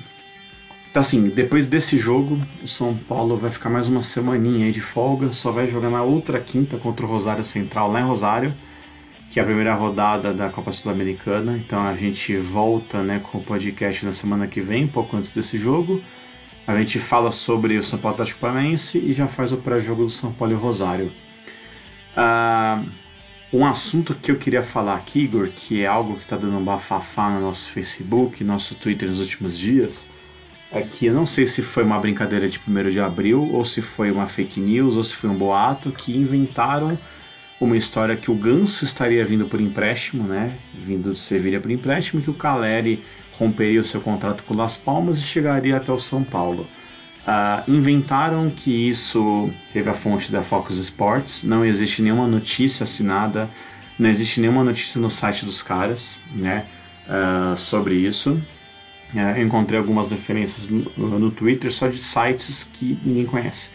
[0.91, 4.81] então assim, depois desse jogo, o São Paulo vai ficar mais uma semaninha aí de
[4.81, 8.55] folga, só vai jogar na outra quinta contra o Rosário Central lá em Rosário
[9.35, 11.57] que é a primeira rodada da Copa Sul-Americana.
[11.59, 15.59] Então a gente volta né, com o podcast na semana que vem, pouco antes desse
[15.59, 16.01] jogo.
[16.67, 20.11] A gente fala sobre o São Paulo Atlético Paranaense e já faz o pré-jogo do
[20.11, 21.13] São Paulo e Rosário.
[22.17, 22.89] Uh,
[23.53, 26.65] um assunto que eu queria falar aqui, Igor, que é algo que está dando um
[26.65, 30.09] bafafá no nosso Facebook, nosso Twitter nos últimos dias,
[30.73, 33.83] é que eu não sei se foi uma brincadeira de 1 de abril, ou se
[33.83, 36.99] foi uma fake news, ou se foi um boato, que inventaram
[37.61, 40.57] uma história que o Ganso estaria vindo por empréstimo, né?
[40.75, 43.05] Vindo de Sevilha por empréstimo, que o Caleri
[43.39, 46.67] romperia o seu contrato com Las Palmas e chegaria até o São Paulo.
[47.27, 53.49] Uh, inventaram que isso teve a fonte da Focus Sports, não existe nenhuma notícia assinada,
[53.99, 56.67] não existe nenhuma notícia no site dos caras, né?
[57.07, 58.33] Uh, sobre isso.
[59.15, 63.71] Uh, eu encontrei algumas referências no, no, Twitter só de sites que ninguém conhece.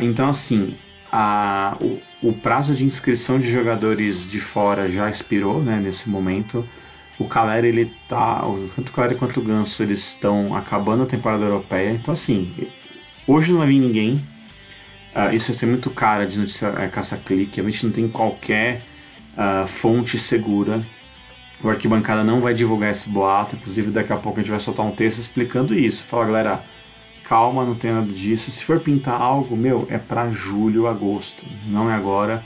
[0.00, 0.74] Então, assim,
[1.12, 6.66] a, o, o, prazo de inscrição de jogadores de fora já expirou né, nesse momento.
[7.18, 8.42] O Caleri, ele tá.
[8.74, 11.90] Tanto o Caleri quanto o Ganso eles estão acabando a temporada europeia.
[11.90, 12.52] Então, assim,
[13.26, 14.22] hoje não vai vir ninguém.
[15.14, 17.60] Uh, isso é muito cara de notícia é, caça-clique.
[17.60, 18.82] A gente não tem qualquer
[19.32, 20.82] uh, fonte segura.
[21.64, 23.56] O Arquibancada não vai divulgar esse boato.
[23.56, 26.04] Inclusive, daqui a pouco a gente vai soltar um texto explicando isso.
[26.04, 26.62] Fala, galera
[27.28, 28.50] calma, não tem nada disso.
[28.50, 32.44] Se for pintar algo, meu, é para julho, agosto, não é agora.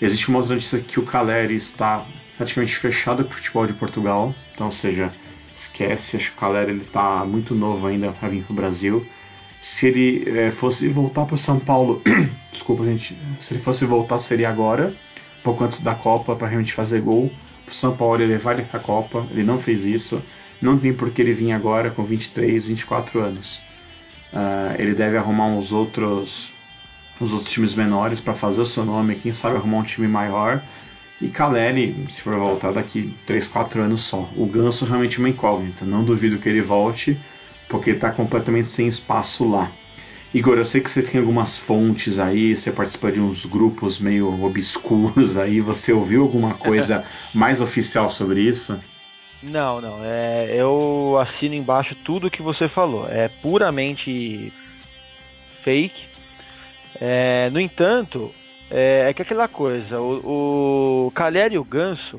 [0.00, 2.04] Existe uma outra notícia que o Caleri está
[2.36, 5.12] praticamente fechado com o futebol de Portugal, então, ou seja,
[5.54, 9.06] esquece, acho que o Caleri ele está muito novo ainda para vir para o Brasil.
[9.60, 12.02] Se ele é, fosse voltar para São Paulo,
[12.52, 14.94] desculpa gente, se ele fosse voltar seria agora,
[15.42, 17.32] pouco antes da Copa, para realmente fazer gol.
[17.64, 20.22] Para São Paulo ele ele para a Copa, ele não fez isso.
[20.60, 23.62] Não tem por que ele vir agora com 23, 24 anos.
[24.32, 26.52] Uh, ele deve arrumar uns outros,
[27.20, 30.62] uns outros times menores para fazer o seu nome, quem sabe arrumar um time maior.
[31.20, 34.28] E Caleri, se for voltar daqui 3, 4 anos só.
[34.36, 37.18] O Ganso realmente é uma incógnita, não duvido que ele volte,
[37.68, 39.70] porque está completamente sem espaço lá.
[40.34, 44.44] Igor, eu sei que você tem algumas fontes aí, você participa de uns grupos meio
[44.44, 48.78] obscuros aí, você ouviu alguma coisa mais oficial sobre isso?
[49.42, 50.00] Não, não.
[50.04, 53.08] É, eu assino embaixo tudo que você falou.
[53.08, 54.52] É puramente
[55.62, 56.05] fake.
[57.00, 58.32] É, no entanto,
[58.70, 61.12] é, é, que aquela coisa, o, o
[61.50, 62.18] e o Ganso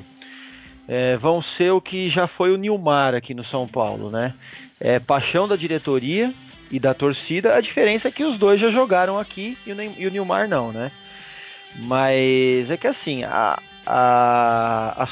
[0.88, 4.34] é, vão ser o que já foi o Nilmar aqui no São Paulo, né?
[4.80, 6.34] É paixão da diretoria
[6.72, 7.56] e da torcida.
[7.56, 10.72] A diferença é que os dois já jogaram aqui e o, e o Nilmar não,
[10.72, 10.92] né?
[11.76, 15.12] Mas é que assim, a, a, as,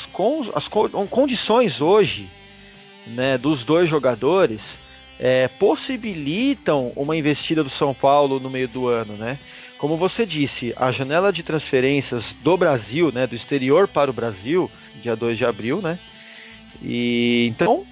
[0.56, 0.68] as
[1.10, 2.28] condições hoje
[3.08, 4.62] né, dos dois jogadores
[5.20, 9.38] é, possibilitam uma investida do São Paulo no meio do ano, né?
[9.78, 14.72] Como você disse, a janela de transferências do Brasil, né, do exterior para o Brasil,
[15.02, 16.00] dia 2 de abril, né?
[16.82, 17.86] E então,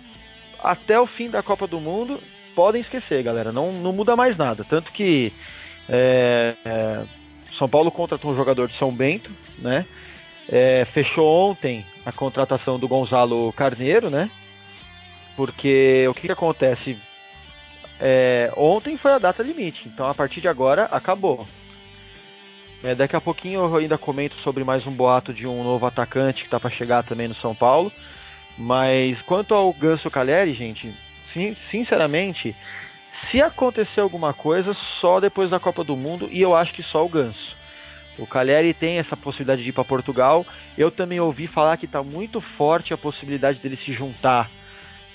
[0.60, 2.20] até o fim da Copa do Mundo,
[2.56, 4.64] podem esquecer, galera, não, não muda mais nada.
[4.64, 5.32] Tanto que
[5.90, 7.04] é, é,
[7.58, 9.86] São Paulo contratou um jogador de São Bento, né?
[10.50, 14.30] É, fechou ontem a contratação do Gonzalo Carneiro, né?
[15.36, 16.98] Porque o que, que acontece?
[18.06, 21.48] É, ontem foi a data limite, então a partir de agora acabou.
[22.84, 26.42] É, daqui a pouquinho eu ainda comento sobre mais um boato de um novo atacante
[26.42, 27.90] que está para chegar também no São Paulo.
[28.58, 30.94] Mas quanto ao Ganso Caleri, gente,
[31.34, 32.54] sim, sinceramente,
[33.32, 37.06] se acontecer alguma coisa, só depois da Copa do Mundo e eu acho que só
[37.06, 37.56] o Ganso.
[38.20, 40.46] O Cagliari tem essa possibilidade de ir para Portugal.
[40.78, 44.52] Eu também ouvi falar que está muito forte a possibilidade dele se juntar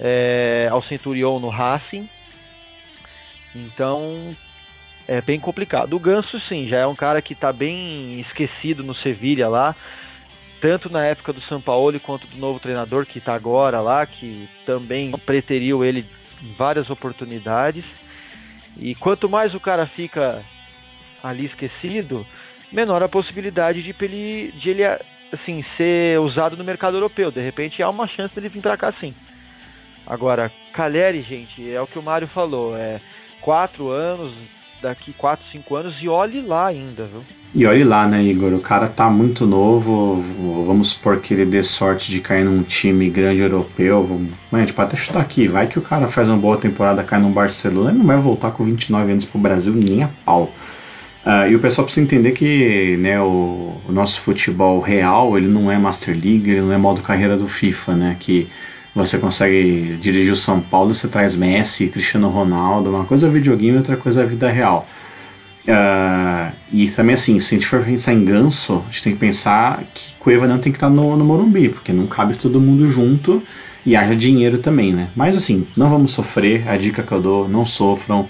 [0.00, 2.08] é, ao Centurion no Racing.
[3.66, 4.36] Então
[5.06, 5.94] é bem complicado.
[5.94, 9.74] O Ganso, sim, já é um cara que está bem esquecido no Sevilha lá,
[10.60, 14.48] tanto na época do São Paulo quanto do novo treinador que está agora lá, que
[14.66, 16.04] também preteriu ele
[16.42, 17.84] em várias oportunidades.
[18.76, 20.42] E quanto mais o cara fica
[21.22, 22.26] ali esquecido,
[22.70, 24.84] menor a possibilidade de ele, de ele
[25.32, 27.30] assim, ser usado no mercado europeu.
[27.30, 29.14] De repente há uma chance dele vir para cá sim.
[30.06, 32.98] Agora, Caleri, gente, é o que o Mário falou, é
[33.40, 34.34] quatro anos,
[34.80, 37.22] daqui 4, 5 anos e olhe lá ainda, viu?
[37.54, 38.52] E olhe lá, né, Igor?
[38.52, 40.22] O cara tá muito novo.
[40.66, 44.06] Vamos supor que ele dê sorte de cair num time grande europeu.
[44.06, 45.48] Mano, a gente pode até chutar aqui.
[45.48, 48.50] Vai que o cara faz uma boa temporada, cai no Barcelona e não vai voltar
[48.50, 50.52] com 29 anos pro Brasil nem a pau.
[51.24, 55.70] Uh, e o pessoal precisa entender que né, o, o, nosso futebol real ele não
[55.70, 58.16] é Master League, ele não é modo carreira do FIFA, né?
[58.18, 58.48] Que
[58.94, 63.78] você consegue dirigir o São Paulo, você traz Messi, Cristiano Ronaldo, uma coisa é videogame,
[63.78, 64.88] outra coisa é a vida real.
[65.68, 69.18] Uh, e também assim, se a gente for pensar em ganso, a gente tem que
[69.18, 72.90] pensar que Cueva não tem que estar no, no Morumbi, porque não cabe todo mundo
[72.90, 73.42] junto
[73.84, 75.08] e haja dinheiro também, né?
[75.14, 78.28] Mas assim, não vamos sofrer, a dica que eu dou, não sofram.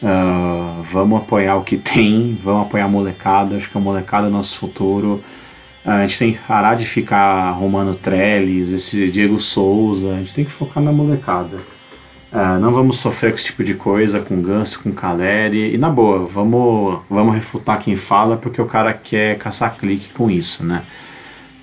[0.00, 4.28] Uh, vamos apoiar o que tem, vamos apoiar a molecada, acho que a molecada é
[4.28, 5.24] o nosso futuro.
[5.86, 10.44] A gente tem que parar de ficar arrumando Trellis, esse Diego Souza, a gente tem
[10.44, 11.58] que focar na molecada.
[12.32, 15.88] Uh, não vamos sofrer com esse tipo de coisa, com Ganso, com Caleri, e na
[15.88, 20.82] boa, vamos, vamos refutar quem fala, porque o cara quer caçar clique com isso, né?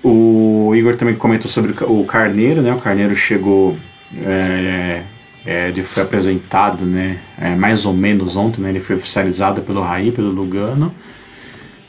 [0.02, 2.72] O Igor também comentou sobre o Carneiro, né?
[2.72, 3.76] O Carneiro chegou
[4.22, 5.02] é,
[5.46, 9.82] é, ele foi apresentado, né, é, mais ou menos ontem, né, ele foi oficializado pelo
[9.82, 10.94] Raí, pelo Lugano.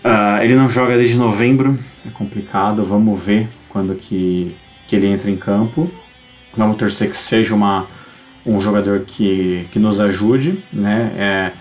[0.05, 4.55] Uh, ele não joga desde novembro, é complicado, vamos ver quando que,
[4.87, 5.89] que ele entra em campo.
[6.55, 7.87] Vamos torcer que seja uma,
[8.45, 11.51] um jogador que, que nos ajude, né, é,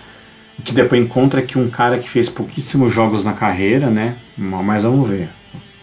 [0.59, 4.15] o que depois encontra é que um cara que fez pouquíssimos jogos na carreira, né,
[4.37, 5.27] mas vamos ver.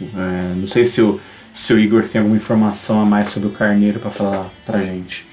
[0.01, 1.21] É, não sei se o,
[1.53, 5.27] se o Igor tem alguma informação a mais sobre o Carneiro para falar pra gente.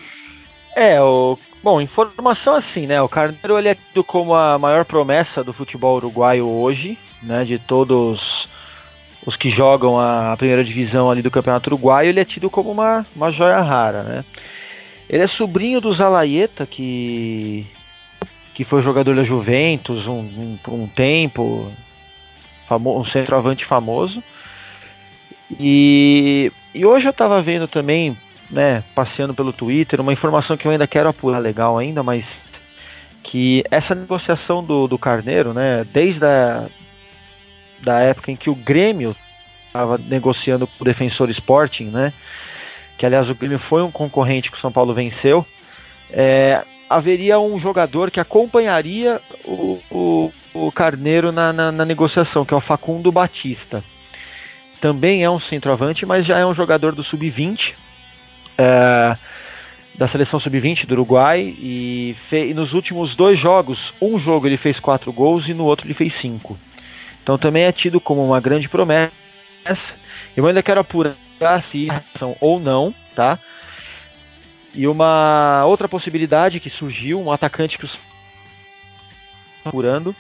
[0.76, 1.38] É, o.
[1.62, 3.02] Bom, informação assim, né?
[3.02, 7.44] O Carneiro ele é tido como a maior promessa do futebol uruguaio hoje, né?
[7.44, 8.48] De todos
[9.26, 13.06] os que jogam a primeira divisão ali do Campeonato Uruguaio, ele é tido como uma,
[13.14, 14.26] uma joia rara, né?
[15.10, 17.68] Ele é sobrinho do Zalaeta, que
[18.60, 21.72] que foi jogador da Juventus um, um, por um tempo,
[22.70, 24.22] um centroavante famoso.
[25.58, 28.18] E, e hoje eu estava vendo também
[28.50, 32.26] né, passeando pelo Twitter, uma informação que eu ainda quero apurar legal ainda, mas
[33.24, 36.68] que essa negociação do, do Carneiro, né, desde a
[37.82, 39.16] da época em que o Grêmio
[39.68, 42.12] estava negociando com o Defensor Sporting, né,
[42.98, 45.46] que aliás o Grêmio foi um concorrente que o São Paulo venceu,
[46.12, 52.54] é, haveria um jogador que acompanharia o, o, o Carneiro na, na, na negociação, que
[52.54, 53.84] é o Facundo Batista.
[54.82, 57.74] Também é um centroavante, mas já é um jogador do sub-20,
[58.60, 59.18] é,
[59.96, 64.80] da seleção sub-20 do Uruguai e, e, nos últimos dois jogos, um jogo ele fez
[64.80, 66.58] quatro gols e no outro ele fez cinco.
[67.24, 69.14] Então também é tido como uma grande promessa.
[70.36, 71.16] Eu ainda quero apurar
[71.72, 71.88] se
[72.18, 73.40] são ou não, tá?
[74.74, 77.98] E uma outra possibilidade que surgiu, um atacante que os
[79.66, 80.16] apurando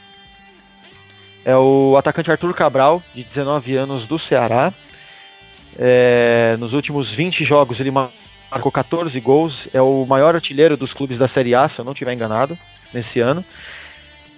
[1.45, 4.73] é o atacante Arthur Cabral, de 19 anos do Ceará.
[5.77, 7.91] É, nos últimos 20 jogos ele
[8.49, 12.13] 14 gols, é o maior artilheiro dos clubes da Série A, se eu não estiver
[12.13, 12.57] enganado,
[12.93, 13.43] nesse ano.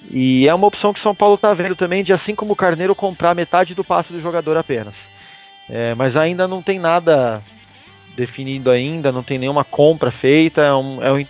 [0.09, 2.95] E é uma opção que São Paulo está vendo também, de assim como o Carneiro
[2.95, 4.95] comprar metade do passe do jogador apenas.
[5.69, 7.41] É, mas ainda não tem nada
[8.15, 11.25] definido ainda, não tem nenhuma compra feita, é um, é um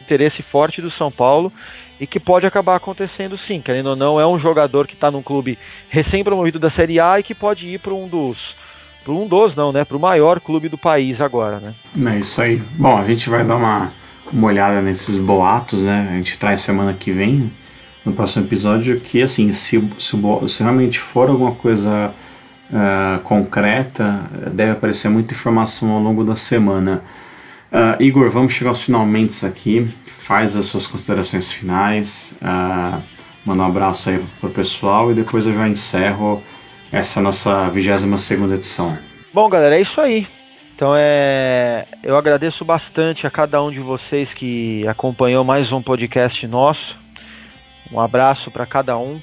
[0.00, 1.52] interesse forte do São Paulo
[2.00, 5.22] e que pode acabar acontecendo sim, querendo ou não, é um jogador que está num
[5.22, 8.38] clube recém-promovido da Série A e que pode ir para um dos
[9.02, 9.84] para um dos não, né?
[9.84, 11.74] Para o maior clube do país agora, né?
[12.14, 12.56] É isso aí.
[12.78, 13.92] Bom, a gente vai dar uma,
[14.32, 16.08] uma olhada nesses boatos, né?
[16.10, 17.50] A gente traz semana que vem
[18.04, 20.16] no próximo episódio que assim, se, se,
[20.48, 22.12] se realmente for alguma coisa
[22.70, 27.02] uh, concreta, deve aparecer muita informação ao longo da semana.
[27.70, 29.88] Uh, Igor, vamos chegar aos finalmente aqui.
[30.18, 32.34] Faz as suas considerações finais.
[32.42, 33.02] Uh,
[33.44, 36.42] manda um abraço aí pro pessoal e depois eu já encerro
[36.92, 38.96] essa nossa 22 segunda edição.
[39.32, 40.26] Bom, galera, é isso aí.
[40.76, 46.46] Então é, eu agradeço bastante a cada um de vocês que acompanhou mais um podcast
[46.46, 46.96] nosso.
[47.90, 49.20] Um abraço para cada um.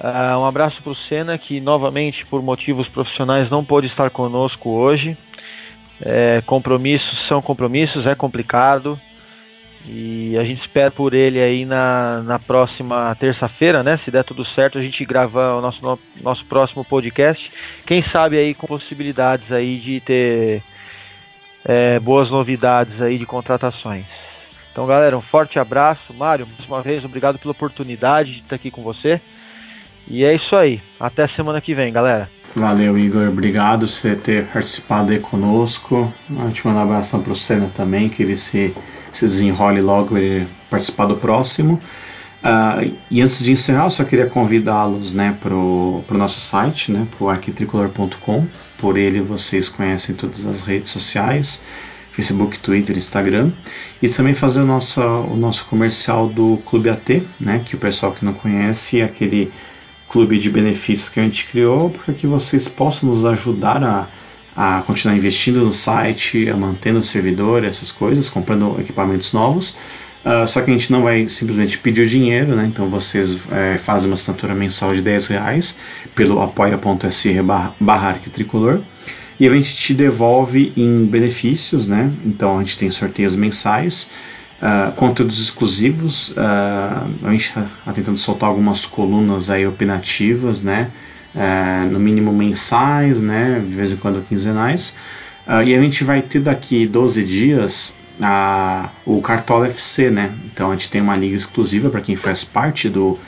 [0.00, 4.70] Uh, um abraço para o Senna, que novamente, por motivos profissionais, não pôde estar conosco
[4.70, 5.16] hoje.
[6.00, 8.98] É, compromissos são compromissos, é complicado.
[9.84, 13.98] E a gente espera por ele aí na, na próxima terça-feira, né?
[14.04, 17.50] Se der tudo certo, a gente grava o nosso, nosso próximo podcast.
[17.84, 20.62] Quem sabe aí com possibilidades aí de ter
[21.64, 24.06] é, boas novidades aí de contratações.
[24.70, 26.14] Então, galera, um forte abraço.
[26.14, 29.20] Mário, mais uma vez, obrigado pela oportunidade de estar aqui com você.
[30.08, 30.80] E é isso aí.
[30.98, 32.28] Até semana que vem, galera.
[32.54, 33.28] Valeu, Igor.
[33.28, 36.12] Obrigado por você ter participado aí conosco.
[36.28, 38.74] Gente manda um abração para o Senna também, que ele se
[39.12, 41.80] se desenrole logo e participar do próximo.
[42.42, 47.06] Uh, e antes de encerrar, eu só queria convidá-los né, para o nosso site, né,
[47.16, 48.46] para o arquitricolor.com.
[48.78, 51.62] Por ele vocês conhecem todas as redes sociais,
[52.12, 53.52] Facebook, Twitter, Instagram.
[54.02, 58.12] E também fazer o nosso, o nosso comercial do Clube AT, né, que o pessoal
[58.12, 59.52] que não conhece é aquele
[60.08, 64.08] clube de benefícios que a gente criou para que vocês possam nos ajudar a,
[64.56, 69.76] a continuar investindo no site, a mantendo o servidor, essas coisas, comprando equipamentos novos
[70.24, 72.66] Uh, só que a gente não vai simplesmente pedir o dinheiro, né?
[72.66, 75.76] Então vocês é, fazem uma assinatura mensal de 10 reais
[76.14, 77.34] pelo apoia.se
[77.80, 78.80] barra tricolor
[79.40, 82.12] e a gente te devolve em benefícios, né?
[82.24, 84.08] Então a gente tem sorteios mensais,
[84.62, 90.92] uh, conteúdos exclusivos, uh, a gente está tentando soltar algumas colunas aí opinativas, né?
[91.90, 93.64] No mínimo mensais, né?
[93.66, 94.94] De vez em quando quinzenais.
[95.64, 100.32] e a gente vai ter daqui 12 dias a, o Cartola FC, né?
[100.46, 103.18] Então a gente tem uma liga exclusiva para quem faz parte do,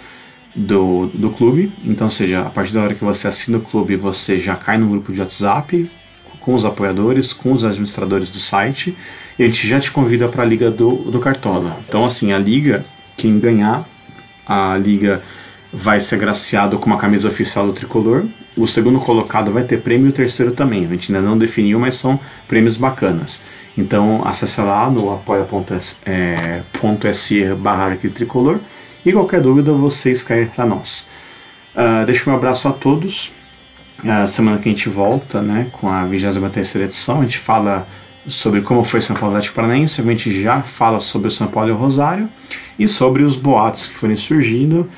[0.54, 1.72] do, do clube.
[1.84, 4.88] Então, seja, a partir da hora que você assina o clube, você já cai no
[4.88, 5.90] grupo de WhatsApp
[6.40, 8.94] com os apoiadores, com os administradores do site,
[9.38, 11.80] e a gente já te convida para a liga do, do Cartola.
[11.88, 12.84] Então, assim, a liga,
[13.16, 13.88] quem ganhar,
[14.46, 15.22] a liga
[15.74, 18.24] vai ser agraciado com uma camisa oficial do tricolor.
[18.56, 20.84] O segundo colocado vai ter prêmio e o terceiro também.
[20.84, 23.40] A gente ainda não definiu, mas são prêmios bacanas.
[23.76, 28.60] Então acesse lá no apoia.se é, barra tricolor
[29.04, 31.06] e qualquer dúvida vocês caem para nós.
[31.74, 33.32] Uh, deixo um abraço a todos.
[33.98, 37.86] Uh, semana que a gente volta né, com a 23 edição, a gente fala
[38.28, 41.68] sobre como foi São Paulo Atlético Paranaense, a gente já fala sobre o São Paulo
[41.68, 42.28] e o Rosário
[42.78, 44.88] e sobre os boatos que forem surgindo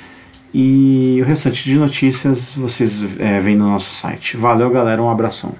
[0.59, 4.39] e o restante de notícias vocês é, veem no nosso site.
[4.39, 5.55] Valeu galera, um abração.